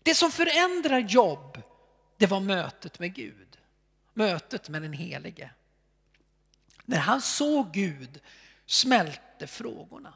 Det 0.02 0.14
som 0.14 0.30
förändrar 0.30 0.98
Jobb, 0.98 1.62
det 2.18 2.26
var 2.26 2.40
mötet 2.40 2.98
med 2.98 3.14
Gud. 3.14 3.58
Mötet 4.14 4.68
med 4.68 4.82
den 4.82 4.92
Helige. 4.92 5.50
När 6.84 6.98
han 6.98 7.20
såg 7.20 7.72
Gud 7.72 8.20
smälte 8.66 9.46
frågorna. 9.46 10.14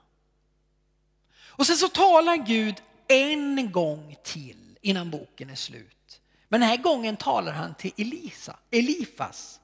Och 1.41 1.67
sen 1.67 1.77
så 1.77 1.89
talar 1.89 2.37
Gud 2.37 2.83
en 3.09 3.73
gång 3.73 4.17
till 4.23 4.79
innan 4.81 5.11
boken 5.11 5.51
är 5.51 5.55
slut. 5.55 6.21
Men 6.49 6.61
den 6.61 6.71
här 6.71 6.77
gången 6.77 7.17
talar 7.17 7.53
han 7.53 7.75
till 7.75 7.93
Elisa, 7.97 8.59
Elifas, 8.71 9.61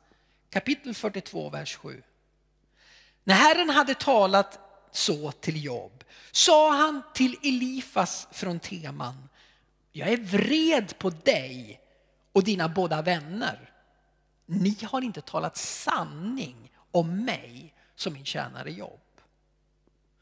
kapitel 0.51 0.95
42, 0.95 1.51
vers 1.51 1.77
7. 1.77 2.03
När 3.25 3.35
Herren 3.35 3.71
hade 3.71 3.95
talat 3.95 4.59
så 4.91 5.33
till 5.33 5.65
Jobb 5.65 6.05
sa 6.33 6.73
han 6.73 7.03
till 7.15 7.37
Elifas 7.43 8.29
från 8.31 8.61
Teman, 8.61 9.29
jag 9.93 10.09
är 10.09 10.17
vred 10.17 10.99
på 10.99 11.11
dig 11.11 11.81
och 12.33 12.45
dina 12.45 12.69
båda 12.69 13.03
vänner. 13.03 13.71
Ni 14.47 14.79
har 14.85 15.03
inte 15.03 15.21
talat 15.21 15.57
sanning 15.57 16.73
om 16.91 17.25
mig 17.25 17.75
som 17.95 18.13
min 18.13 18.25
tjänare 18.25 18.73
Jobb. 18.73 19.01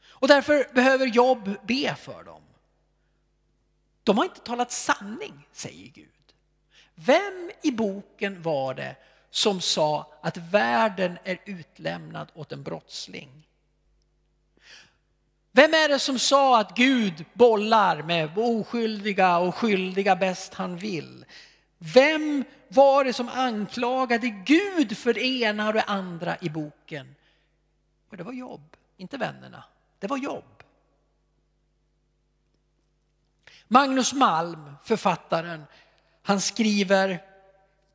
Och 0.09 0.27
därför 0.27 0.73
behöver 0.73 1.05
Jobb 1.05 1.57
be 1.67 1.95
för 1.95 2.23
dem. 2.23 2.41
De 4.03 4.17
har 4.17 4.25
inte 4.25 4.39
talat 4.39 4.71
sanning, 4.71 5.47
säger 5.51 5.87
Gud. 5.87 6.07
Vem 6.95 7.51
i 7.61 7.71
boken 7.71 8.41
var 8.41 8.73
det 8.73 8.95
som 9.29 9.61
sa 9.61 10.13
att 10.21 10.37
världen 10.37 11.17
är 11.23 11.41
utlämnad 11.45 12.31
åt 12.33 12.51
en 12.51 12.63
brottsling? 12.63 13.47
Vem 15.51 15.73
är 15.73 15.89
det 15.89 15.99
som 15.99 16.19
sa 16.19 16.59
att 16.59 16.75
Gud 16.75 17.25
bollar 17.33 18.01
med 18.01 18.37
oskyldiga 18.37 19.37
och 19.37 19.55
skyldiga 19.55 20.15
bäst 20.15 20.53
han 20.53 20.77
vill? 20.77 21.25
Vem 21.77 22.43
var 22.67 23.03
det 23.03 23.13
som 23.13 23.29
anklagade 23.29 24.29
Gud 24.29 24.97
för 24.97 25.13
det 25.13 25.25
ena 25.25 25.67
och 25.67 25.73
det 25.73 25.81
andra 25.81 26.37
i 26.41 26.49
boken? 26.49 27.15
Och 28.09 28.17
det 28.17 28.23
var 28.23 28.33
jobb, 28.33 28.77
inte 28.97 29.17
vännerna. 29.17 29.63
Det 29.99 30.07
var 30.07 30.17
jobb. 30.17 30.63
Magnus 33.67 34.13
Malm, 34.13 34.75
författaren, 34.83 35.63
han 36.21 36.41
skriver 36.41 37.23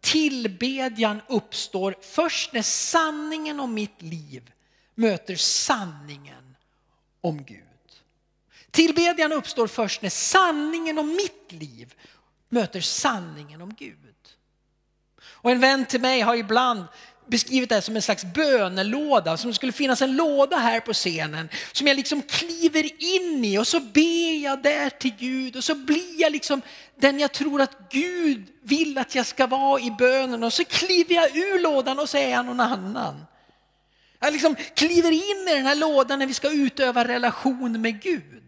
Tillbedjan 0.00 1.20
uppstår 1.28 1.94
först 2.00 2.52
när 2.52 2.62
sanningen 2.62 3.60
om 3.60 3.74
mitt 3.74 4.02
liv 4.02 4.52
möter 4.94 5.36
sanningen 5.36 6.56
om 7.20 7.44
Gud. 7.44 7.62
Tillbedjan 8.70 9.32
uppstår 9.32 9.66
först 9.66 10.02
när 10.02 10.10
sanningen 10.10 10.98
om 10.98 11.08
mitt 11.08 11.52
liv 11.52 11.94
möter 12.52 12.80
sanningen 12.80 13.62
om 13.62 13.74
Gud. 13.74 13.98
Och 15.24 15.50
en 15.50 15.60
vän 15.60 15.86
till 15.86 16.00
mig 16.00 16.20
har 16.20 16.34
ibland 16.34 16.84
beskrivit 17.26 17.68
det 17.68 17.74
här 17.74 17.82
som 17.82 17.96
en 17.96 18.02
slags 18.02 18.24
bönelåda, 18.24 19.36
som 19.36 19.50
det 19.50 19.54
skulle 19.54 19.72
finnas 19.72 20.02
en 20.02 20.16
låda 20.16 20.56
här 20.56 20.80
på 20.80 20.92
scenen 20.92 21.48
som 21.72 21.86
jag 21.86 21.96
liksom 21.96 22.22
kliver 22.22 23.02
in 23.02 23.44
i 23.44 23.58
och 23.58 23.66
så 23.66 23.80
ber 23.80 24.44
jag 24.44 24.62
där 24.62 24.90
till 24.90 25.14
Gud 25.18 25.56
och 25.56 25.64
så 25.64 25.74
blir 25.74 26.20
jag 26.20 26.32
liksom 26.32 26.62
den 27.00 27.20
jag 27.20 27.32
tror 27.32 27.60
att 27.60 27.76
Gud 27.90 28.46
vill 28.62 28.98
att 28.98 29.14
jag 29.14 29.26
ska 29.26 29.46
vara 29.46 29.80
i 29.80 29.90
bönen 29.90 30.44
och 30.44 30.52
så 30.52 30.64
kliver 30.64 31.14
jag 31.14 31.36
ur 31.36 31.62
lådan 31.62 31.98
och 31.98 32.08
så 32.08 32.18
är 32.18 32.30
jag 32.30 32.46
någon 32.46 32.60
annan. 32.60 33.24
Jag 34.20 34.32
liksom 34.32 34.56
kliver 34.74 35.10
in 35.10 35.48
i 35.48 35.54
den 35.54 35.66
här 35.66 35.74
lådan 35.74 36.18
när 36.18 36.26
vi 36.26 36.34
ska 36.34 36.50
utöva 36.50 37.08
relation 37.08 37.80
med 37.80 38.02
Gud. 38.02 38.41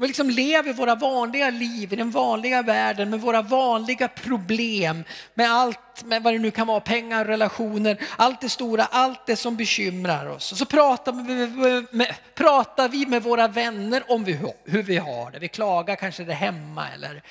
Vi 0.00 0.06
liksom 0.06 0.30
lever 0.30 0.72
våra 0.72 0.94
vanliga 0.94 1.50
liv 1.50 1.92
i 1.92 1.96
den 1.96 2.10
vanliga 2.10 2.62
världen 2.62 3.10
med 3.10 3.20
våra 3.20 3.42
vanliga 3.42 4.08
problem, 4.08 5.04
med 5.34 5.50
allt, 5.50 6.04
med 6.04 6.22
vad 6.22 6.34
det 6.34 6.38
nu 6.38 6.50
kan 6.50 6.66
vara, 6.66 6.80
pengar, 6.80 7.24
relationer, 7.24 8.00
allt 8.16 8.40
det 8.40 8.48
stora, 8.48 8.84
allt 8.84 9.26
det 9.26 9.36
som 9.36 9.56
bekymrar 9.56 10.26
oss. 10.26 10.52
Och 10.52 10.58
så 10.58 10.64
pratar 10.64 11.12
vi 11.12 11.86
med, 11.96 12.14
pratar 12.34 12.88
vi 12.88 13.06
med 13.06 13.22
våra 13.22 13.48
vänner 13.48 14.02
om 14.08 14.24
hur 14.64 14.82
vi 14.82 14.96
har 14.96 15.30
det. 15.30 15.38
Vi 15.38 15.48
klagar 15.48 15.96
kanske 15.96 16.24
det 16.24 16.34
hemma 16.34 16.90
eller 16.94 17.22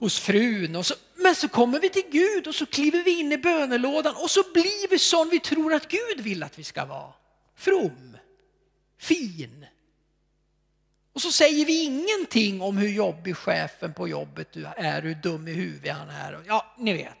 hos 0.00 0.18
frun. 0.18 0.76
Och 0.76 0.86
så, 0.86 0.94
men 1.16 1.34
så 1.34 1.48
kommer 1.48 1.80
vi 1.80 1.88
till 1.88 2.10
Gud 2.10 2.46
och 2.46 2.54
så 2.54 2.66
kliver 2.66 3.02
vi 3.02 3.20
in 3.20 3.32
i 3.32 3.38
bönelådan 3.38 4.14
och 4.16 4.30
så 4.30 4.42
blir 4.52 4.90
vi 4.90 4.98
sån 4.98 5.28
vi 5.28 5.40
tror 5.40 5.74
att 5.74 5.88
Gud 5.88 6.20
vill 6.20 6.42
att 6.42 6.58
vi 6.58 6.64
ska 6.64 6.84
vara. 6.84 7.12
From, 7.56 8.16
fin, 9.00 9.66
och 11.12 11.22
så 11.22 11.32
säger 11.32 11.66
vi 11.66 11.84
ingenting 11.84 12.62
om 12.62 12.78
hur 12.78 12.88
jobbig 12.88 13.36
chefen 13.36 13.94
på 13.94 14.08
jobbet 14.08 14.56
är, 14.76 15.02
hur 15.02 15.14
dum 15.14 15.48
i 15.48 15.52
huvudet 15.52 15.96
han 15.96 16.10
är. 16.10 16.42
Ja, 16.46 16.74
ni 16.78 16.92
vet. 16.92 17.16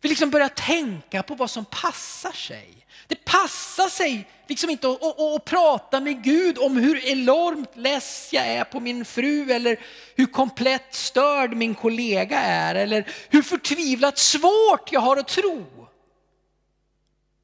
Vi 0.00 0.08
liksom 0.08 0.30
börjar 0.30 0.48
tänka 0.48 1.22
på 1.22 1.34
vad 1.34 1.50
som 1.50 1.64
passar 1.64 2.32
sig. 2.32 2.86
Det 3.06 3.24
passar 3.24 3.88
sig 3.88 4.28
liksom 4.46 4.70
inte 4.70 4.88
att, 4.88 5.02
att, 5.02 5.20
att, 5.20 5.44
prata 5.44 6.00
med 6.00 6.24
Gud 6.24 6.58
om 6.58 6.76
hur 6.76 7.04
enormt 7.04 7.76
less 7.76 8.28
jag 8.32 8.46
är 8.46 8.64
på 8.64 8.80
min 8.80 9.04
fru 9.04 9.52
eller 9.52 9.80
hur 10.14 10.26
komplett 10.26 10.94
störd 10.94 11.56
min 11.56 11.74
kollega 11.74 12.38
är 12.38 12.74
eller 12.74 13.08
hur 13.28 13.42
förtvivlat 13.42 14.18
svårt 14.18 14.92
jag 14.92 15.00
har 15.00 15.16
att 15.16 15.28
tro. 15.28 15.66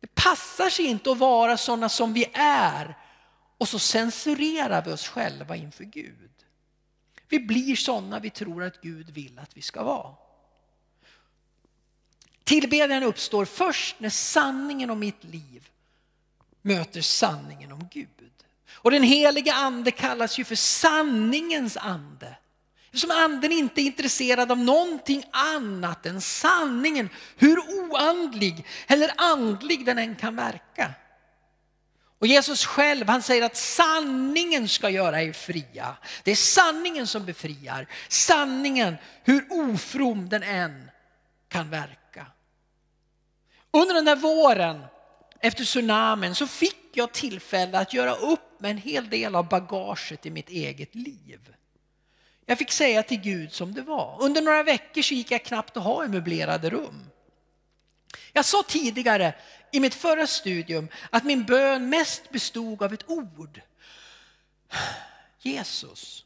Det 0.00 0.14
passar 0.14 0.70
sig 0.70 0.84
inte 0.84 1.10
att 1.10 1.18
vara 1.18 1.56
sådana 1.56 1.88
som 1.88 2.12
vi 2.12 2.26
är 2.32 2.96
och 3.62 3.68
så 3.68 3.78
censurerar 3.78 4.84
vi 4.84 4.92
oss 4.92 5.08
själva 5.08 5.56
inför 5.56 5.84
Gud. 5.84 6.30
Vi 7.28 7.40
blir 7.40 7.76
sådana 7.76 8.18
vi 8.18 8.30
tror 8.30 8.64
att 8.64 8.80
Gud 8.80 9.10
vill 9.10 9.38
att 9.38 9.56
vi 9.56 9.62
ska 9.62 9.82
vara. 9.82 10.14
Tillbedjan 12.44 13.02
uppstår 13.02 13.44
först 13.44 14.00
när 14.00 14.10
sanningen 14.10 14.90
om 14.90 14.98
mitt 14.98 15.24
liv 15.24 15.68
möter 16.62 17.00
sanningen 17.00 17.72
om 17.72 17.88
Gud. 17.92 18.32
Och 18.72 18.90
den 18.90 19.02
heliga 19.02 19.54
ande 19.54 19.90
kallas 19.90 20.38
ju 20.38 20.44
för 20.44 20.54
sanningens 20.54 21.76
ande. 21.76 22.36
Eftersom 22.84 23.10
anden 23.10 23.52
inte 23.52 23.80
är 23.80 23.84
intresserad 23.84 24.52
av 24.52 24.58
någonting 24.58 25.24
annat 25.30 26.06
än 26.06 26.20
sanningen, 26.20 27.08
hur 27.36 27.58
oandlig 27.58 28.66
eller 28.86 29.12
andlig 29.16 29.86
den 29.86 29.98
än 29.98 30.16
kan 30.16 30.36
verka. 30.36 30.94
Och 32.22 32.28
Jesus 32.28 32.64
själv 32.64 33.08
han 33.08 33.22
säger 33.22 33.42
att 33.42 33.56
sanningen 33.56 34.68
ska 34.68 34.90
göra 34.90 35.22
er 35.22 35.32
fria. 35.32 35.96
Det 36.22 36.30
är 36.30 36.36
sanningen 36.36 37.06
som 37.06 37.24
befriar. 37.24 37.86
Sanningen, 38.08 38.96
hur 39.24 39.46
ofrom 39.50 40.28
den 40.28 40.42
än 40.42 40.90
kan 41.48 41.70
verka. 41.70 42.26
Under 43.70 43.94
den 43.94 44.04
där 44.04 44.16
våren 44.16 44.84
efter 45.40 45.64
tsunamin 45.64 46.34
så 46.34 46.46
fick 46.46 46.90
jag 46.92 47.12
tillfälle 47.12 47.78
att 47.78 47.92
göra 47.92 48.14
upp 48.14 48.60
med 48.60 48.70
en 48.70 48.78
hel 48.78 49.10
del 49.10 49.34
av 49.34 49.48
bagaget 49.48 50.26
i 50.26 50.30
mitt 50.30 50.48
eget 50.48 50.94
liv. 50.94 51.54
Jag 52.46 52.58
fick 52.58 52.72
säga 52.72 53.02
till 53.02 53.20
Gud 53.20 53.52
som 53.52 53.74
det 53.74 53.82
var. 53.82 54.16
Under 54.20 54.42
några 54.42 54.62
veckor 54.62 55.02
så 55.02 55.14
gick 55.14 55.30
jag 55.30 55.44
knappt 55.44 55.76
att 55.76 55.82
ha 55.82 56.04
i 56.04 56.08
möblerade 56.08 56.70
rum. 56.70 57.10
Jag 58.32 58.44
sa 58.44 58.62
tidigare 58.68 59.34
i 59.72 59.80
mitt 59.80 59.94
förra 59.94 60.26
studium 60.26 60.88
att 61.10 61.24
min 61.24 61.44
bön 61.44 61.88
mest 61.88 62.30
bestod 62.30 62.82
av 62.82 62.92
ett 62.92 63.08
ord. 63.08 63.60
Jesus. 65.40 66.24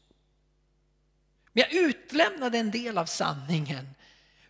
Men 1.53 1.63
jag 1.69 1.73
utlämnade 1.73 2.57
en 2.57 2.71
del 2.71 2.97
av 2.97 3.05
sanningen. 3.05 3.87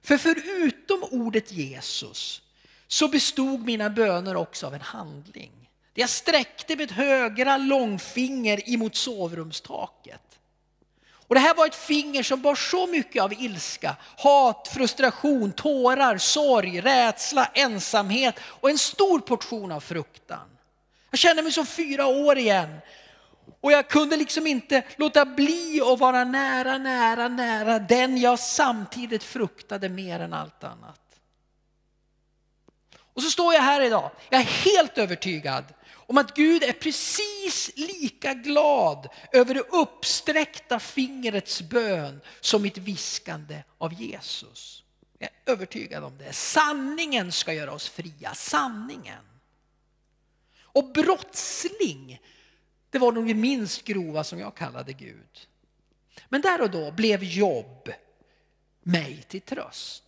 För 0.01 0.17
förutom 0.17 1.03
ordet 1.03 1.51
Jesus 1.51 2.41
så 2.87 3.07
bestod 3.07 3.65
mina 3.65 3.89
böner 3.89 4.35
också 4.35 4.67
av 4.67 4.73
en 4.73 4.81
handling. 4.81 5.51
Jag 5.93 6.09
sträckte 6.09 6.75
mitt 6.75 6.91
högra 6.91 7.57
långfinger 7.57 8.69
emot 8.69 8.95
sovrumstaket. 8.95 10.26
Och 11.27 11.35
det 11.35 11.41
här 11.41 11.55
var 11.55 11.67
ett 11.67 11.75
finger 11.75 12.23
som 12.23 12.41
bar 12.41 12.55
så 12.55 12.87
mycket 12.87 13.23
av 13.23 13.33
ilska, 13.33 13.95
hat, 14.17 14.69
frustration, 14.73 15.51
tårar, 15.51 16.17
sorg, 16.17 16.81
rädsla, 16.81 17.45
ensamhet 17.53 18.39
och 18.43 18.69
en 18.69 18.77
stor 18.77 19.19
portion 19.19 19.71
av 19.71 19.79
fruktan. 19.79 20.49
Jag 21.11 21.19
kände 21.19 21.41
mig 21.41 21.51
som 21.51 21.65
fyra 21.65 22.05
år 22.05 22.37
igen. 22.37 22.77
Och 23.61 23.71
jag 23.71 23.87
kunde 23.89 24.17
liksom 24.17 24.47
inte 24.47 24.83
låta 24.95 25.25
bli 25.25 25.81
att 25.81 25.99
vara 25.99 26.23
nära, 26.23 26.77
nära, 26.77 27.27
nära 27.27 27.79
den 27.79 28.17
jag 28.17 28.39
samtidigt 28.39 29.23
fruktade 29.23 29.89
mer 29.89 30.19
än 30.19 30.33
allt 30.33 30.63
annat. 30.63 31.01
Och 33.13 33.23
så 33.23 33.29
står 33.29 33.53
jag 33.53 33.61
här 33.61 33.81
idag. 33.81 34.11
Jag 34.29 34.41
är 34.41 34.45
helt 34.45 34.97
övertygad 34.97 35.63
om 36.07 36.17
att 36.17 36.35
Gud 36.35 36.63
är 36.63 36.73
precis 36.73 37.71
lika 37.75 38.33
glad 38.33 39.07
över 39.31 39.53
det 39.53 39.61
uppsträckta 39.69 40.79
fingrets 40.79 41.61
bön 41.61 42.21
som 42.41 42.61
mitt 42.61 42.77
viskande 42.77 43.63
av 43.77 43.93
Jesus. 43.93 44.83
Jag 45.17 45.29
är 45.45 45.51
övertygad 45.51 46.03
om 46.03 46.17
det. 46.17 46.33
Sanningen 46.33 47.31
ska 47.31 47.53
göra 47.53 47.73
oss 47.73 47.89
fria, 47.89 48.33
sanningen. 48.33 49.23
Och 50.61 50.91
brottsling, 50.91 52.21
det 52.89 52.99
var 52.99 53.11
nog 53.11 53.27
det 53.27 53.33
minst 53.33 53.83
grova 53.83 54.23
som 54.23 54.39
jag 54.39 54.55
kallade 54.55 54.93
Gud. 54.93 55.47
Men 56.29 56.41
där 56.41 56.61
och 56.61 56.71
då 56.71 56.91
blev 56.91 57.23
jobb 57.23 57.89
mig 58.81 59.25
till 59.27 59.41
tröst. 59.41 60.06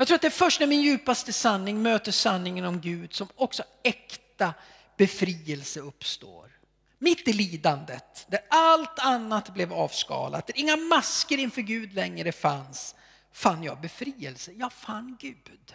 Jag 0.00 0.06
tror 0.06 0.14
att 0.14 0.22
det 0.22 0.28
är 0.28 0.30
först 0.30 0.60
när 0.60 0.66
min 0.66 0.82
djupaste 0.82 1.32
sanning 1.32 1.82
möter 1.82 2.12
sanningen 2.12 2.64
om 2.64 2.80
Gud 2.80 3.12
som 3.12 3.28
också 3.34 3.62
äkta 3.82 4.54
befrielse 4.96 5.80
uppstår. 5.80 6.50
Mitt 6.98 7.28
i 7.28 7.32
lidandet, 7.32 8.26
där 8.28 8.40
allt 8.50 8.98
annat 8.98 9.54
blev 9.54 9.72
avskalat, 9.72 10.46
där 10.46 10.58
inga 10.58 10.76
masker 10.76 11.38
inför 11.38 11.62
Gud 11.62 11.92
längre 11.92 12.32
fanns, 12.32 12.94
fann 13.32 13.62
jag 13.62 13.80
befrielse. 13.80 14.52
Jag 14.52 14.72
fann 14.72 15.16
Gud. 15.20 15.74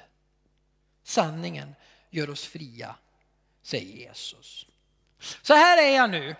Sanningen 1.04 1.76
gör 2.10 2.30
oss 2.30 2.46
fria, 2.46 2.96
säger 3.62 4.08
Jesus. 4.08 4.66
Så 5.42 5.54
här 5.54 5.84
är 5.84 5.96
jag 5.96 6.10
nu, 6.10 6.36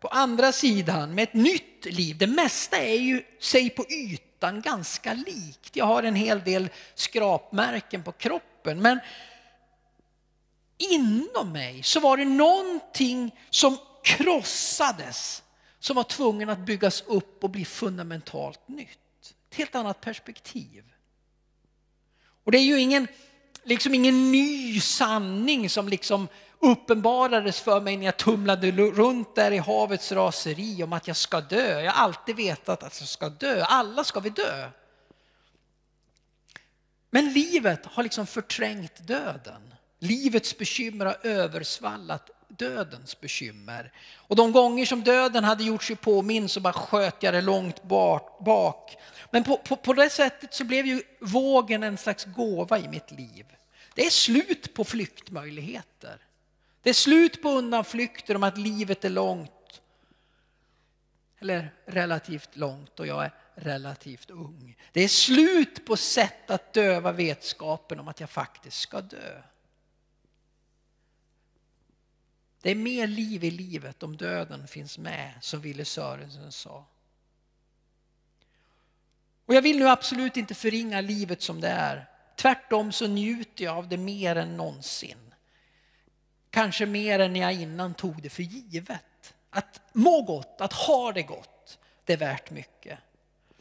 på 0.00 0.08
andra 0.08 0.52
sidan 0.52 1.14
med 1.14 1.22
ett 1.22 1.34
nytt 1.34 1.84
liv. 1.84 2.18
Det 2.18 2.26
mesta 2.26 2.76
är 2.76 2.98
ju 2.98 3.22
sig 3.40 3.70
på 3.70 3.84
ytan 3.90 4.60
ganska 4.60 5.12
likt. 5.12 5.76
Jag 5.76 5.84
har 5.84 6.02
en 6.02 6.14
hel 6.14 6.40
del 6.40 6.68
skrapmärken 6.94 8.02
på 8.02 8.12
kroppen 8.12 8.82
men 8.82 9.00
inom 10.78 11.52
mig 11.52 11.82
så 11.82 12.00
var 12.00 12.16
det 12.16 12.24
någonting 12.24 13.34
som 13.50 13.78
krossades 14.02 15.42
som 15.78 15.96
var 15.96 16.04
tvungen 16.04 16.50
att 16.50 16.58
byggas 16.58 17.00
upp 17.06 17.44
och 17.44 17.50
bli 17.50 17.64
fundamentalt 17.64 18.68
nytt. 18.68 19.34
Ett 19.50 19.56
helt 19.56 19.74
annat 19.74 20.00
perspektiv. 20.00 20.84
Och 22.44 22.52
det 22.52 22.58
är 22.58 22.62
ju 22.62 22.80
ingen, 22.80 23.08
liksom 23.62 23.94
ingen 23.94 24.32
ny 24.32 24.80
sanning 24.80 25.70
som 25.70 25.88
liksom 25.88 26.28
uppenbarades 26.60 27.60
för 27.60 27.80
mig 27.80 27.96
när 27.96 28.06
jag 28.06 28.16
tumlade 28.16 28.70
runt 28.70 29.34
där 29.34 29.50
i 29.50 29.58
havets 29.58 30.12
raseri 30.12 30.82
om 30.82 30.92
att 30.92 31.06
jag 31.06 31.16
ska 31.16 31.40
dö. 31.40 31.80
Jag 31.80 31.92
har 31.92 32.04
alltid 32.04 32.36
vetat 32.36 32.82
att 32.82 33.00
jag 33.00 33.08
ska 33.08 33.28
dö. 33.28 33.64
Alla 33.64 34.04
ska 34.04 34.20
vi 34.20 34.30
dö. 34.30 34.70
Men 37.10 37.32
livet 37.32 37.86
har 37.86 38.02
liksom 38.02 38.26
förträngt 38.26 39.06
döden. 39.06 39.74
Livets 39.98 40.58
bekymmer 40.58 41.06
har 41.06 41.16
översvallat 41.22 42.30
dödens 42.48 43.20
bekymmer. 43.20 43.92
Och 44.16 44.36
de 44.36 44.52
gånger 44.52 44.86
som 44.86 45.04
döden 45.04 45.44
hade 45.44 45.64
gjort 45.64 45.82
sig 45.82 45.96
påminn 45.96 46.48
så 46.48 46.60
bara 46.60 46.72
sköt 46.72 47.22
jag 47.22 47.34
det 47.34 47.40
långt 47.40 47.82
bak. 47.82 48.96
Men 49.30 49.44
på, 49.44 49.56
på, 49.56 49.76
på 49.76 49.92
det 49.92 50.10
sättet 50.10 50.54
så 50.54 50.64
blev 50.64 50.86
ju 50.86 51.02
vågen 51.20 51.82
en 51.82 51.98
slags 51.98 52.24
gåva 52.24 52.78
i 52.78 52.88
mitt 52.88 53.10
liv. 53.10 53.46
Det 53.94 54.06
är 54.06 54.10
slut 54.10 54.74
på 54.74 54.84
flyktmöjligheter. 54.84 56.18
Det 56.86 56.90
är 56.90 56.94
slut 56.94 57.42
på 57.42 57.48
undanflykter 57.48 58.34
om 58.34 58.42
att 58.42 58.58
livet 58.58 59.04
är 59.04 59.10
långt 59.10 59.82
eller 61.38 61.74
relativt 61.86 62.56
långt 62.56 63.00
och 63.00 63.06
jag 63.06 63.24
är 63.24 63.34
relativt 63.54 64.30
ung. 64.30 64.76
Det 64.92 65.00
är 65.00 65.08
slut 65.08 65.86
på 65.86 65.96
sätt 65.96 66.50
att 66.50 66.72
döva 66.72 67.12
vetskapen 67.12 68.00
om 68.00 68.08
att 68.08 68.20
jag 68.20 68.30
faktiskt 68.30 68.80
ska 68.80 69.00
dö. 69.00 69.42
Det 72.62 72.70
är 72.70 72.74
mer 72.74 73.06
liv 73.06 73.44
i 73.44 73.50
livet 73.50 74.02
om 74.02 74.16
döden 74.16 74.68
finns 74.68 74.98
med, 74.98 75.32
som 75.40 75.60
Ville 75.60 75.84
Sörensen 75.84 76.52
sa. 76.52 76.84
Och 79.46 79.54
jag 79.54 79.62
vill 79.62 79.78
nu 79.78 79.88
absolut 79.88 80.36
inte 80.36 80.54
förringa 80.54 81.00
livet 81.00 81.42
som 81.42 81.60
det 81.60 81.68
är. 81.68 82.10
Tvärtom 82.36 82.92
så 82.92 83.06
njuter 83.06 83.64
jag 83.64 83.76
av 83.76 83.88
det 83.88 83.96
mer 83.96 84.36
än 84.36 84.56
någonsin. 84.56 85.25
Kanske 86.56 86.86
mer 86.86 87.18
än 87.18 87.36
jag 87.36 87.52
innan 87.52 87.94
tog 87.94 88.22
det 88.22 88.30
för 88.30 88.42
givet. 88.42 89.34
Att 89.50 89.80
må 89.92 90.22
gott, 90.22 90.60
att 90.60 90.72
ha 90.72 91.12
det 91.12 91.22
gott, 91.22 91.78
det 92.04 92.12
är 92.12 92.16
värt 92.16 92.50
mycket. 92.50 92.98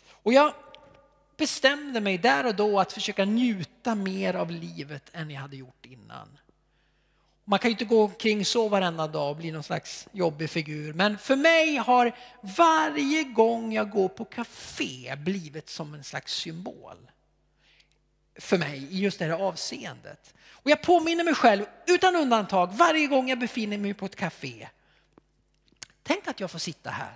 Och 0.10 0.34
jag 0.34 0.54
bestämde 1.38 2.02
mig 2.02 2.18
där 2.18 2.46
och 2.46 2.56
då 2.56 2.80
att 2.80 2.94
försöka 2.94 3.26
njuta 3.26 3.96
mer 3.96 4.34
av 4.34 4.52
livet 4.52 5.10
än 5.14 5.32
jag 5.32 5.42
hade 5.42 5.56
gjort 5.56 5.86
innan. 5.86 6.38
Man 7.44 7.60
kan 7.60 7.70
ju 7.70 7.72
inte 7.72 7.86
gå 7.86 8.04
omkring 8.04 8.46
så 8.46 8.70
varenda 8.70 9.08
dag 9.08 9.30
och 9.30 9.38
bli 9.38 9.52
någon 9.52 9.64
slags 9.64 10.08
jobbig 10.12 10.50
figur. 10.50 10.94
Men 10.94 11.18
för 11.18 11.36
mig 11.36 11.76
har 11.76 12.16
varje 12.42 13.24
gång 13.24 13.74
jag 13.74 13.90
går 13.90 14.08
på 14.08 14.26
café 14.26 15.16
blivit 15.16 15.70
som 15.70 15.94
en 15.94 16.04
slags 16.04 16.34
symbol. 16.34 16.98
För 18.36 18.58
mig 18.58 18.88
i 18.92 19.00
just 19.00 19.20
det 19.20 19.26
här 19.26 19.32
avseendet. 19.32 20.34
Och 20.48 20.72
jag 20.72 20.82
påminner 20.82 21.24
mig 21.24 21.36
själv 21.36 21.66
utan 21.88 22.16
undantag 22.16 22.74
varje 22.74 23.08
gång 23.08 23.30
jag 23.30 23.40
befinner 23.40 23.78
mig 23.78 23.94
på 23.94 24.06
ett 24.06 24.16
café. 24.16 24.68
Tänk 26.04 26.28
att 26.28 26.40
jag 26.40 26.52
får 26.52 26.60
sitta 26.60 26.90
här. 26.90 27.16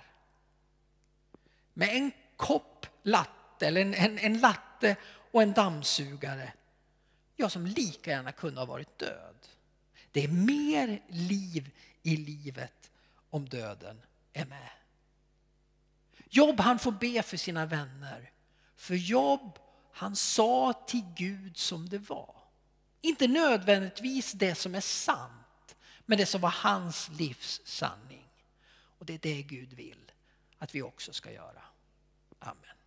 Med 1.74 1.96
en 1.96 2.12
kopp 2.36 2.86
latte 3.02 3.66
eller 3.66 3.80
en, 3.80 3.94
en, 3.94 4.18
en 4.18 4.40
latte 4.40 4.96
och 5.30 5.42
en 5.42 5.52
dammsugare. 5.52 6.52
Jag 7.36 7.52
som 7.52 7.66
lika 7.66 8.10
gärna 8.10 8.32
kunde 8.32 8.60
ha 8.60 8.66
varit 8.66 8.98
död. 8.98 9.36
Det 10.12 10.24
är 10.24 10.28
mer 10.28 11.02
liv 11.08 11.70
i 12.02 12.16
livet 12.16 12.90
om 13.30 13.48
döden 13.48 14.02
är 14.32 14.44
med. 14.44 14.70
Jobb 16.28 16.60
han 16.60 16.78
får 16.78 16.92
be 16.92 17.22
för 17.22 17.36
sina 17.36 17.66
vänner. 17.66 18.30
För 18.76 18.94
Jobb 18.94 19.58
han 19.92 20.16
sa 20.16 20.72
till 20.72 21.04
Gud 21.16 21.56
som 21.56 21.88
det 21.88 21.98
var. 21.98 22.34
Inte 23.00 23.28
nödvändigtvis 23.28 24.32
det 24.32 24.54
som 24.54 24.74
är 24.74 24.80
sant, 24.80 25.76
men 26.06 26.18
det 26.18 26.26
som 26.26 26.40
var 26.40 26.50
hans 26.50 27.08
livs 27.08 27.60
sanning. 27.64 28.28
Och 28.98 29.06
det 29.06 29.14
är 29.14 29.18
det 29.18 29.42
Gud 29.42 29.72
vill 29.72 30.12
att 30.58 30.74
vi 30.74 30.82
också 30.82 31.12
ska 31.12 31.32
göra. 31.32 31.62
Amen. 32.38 32.79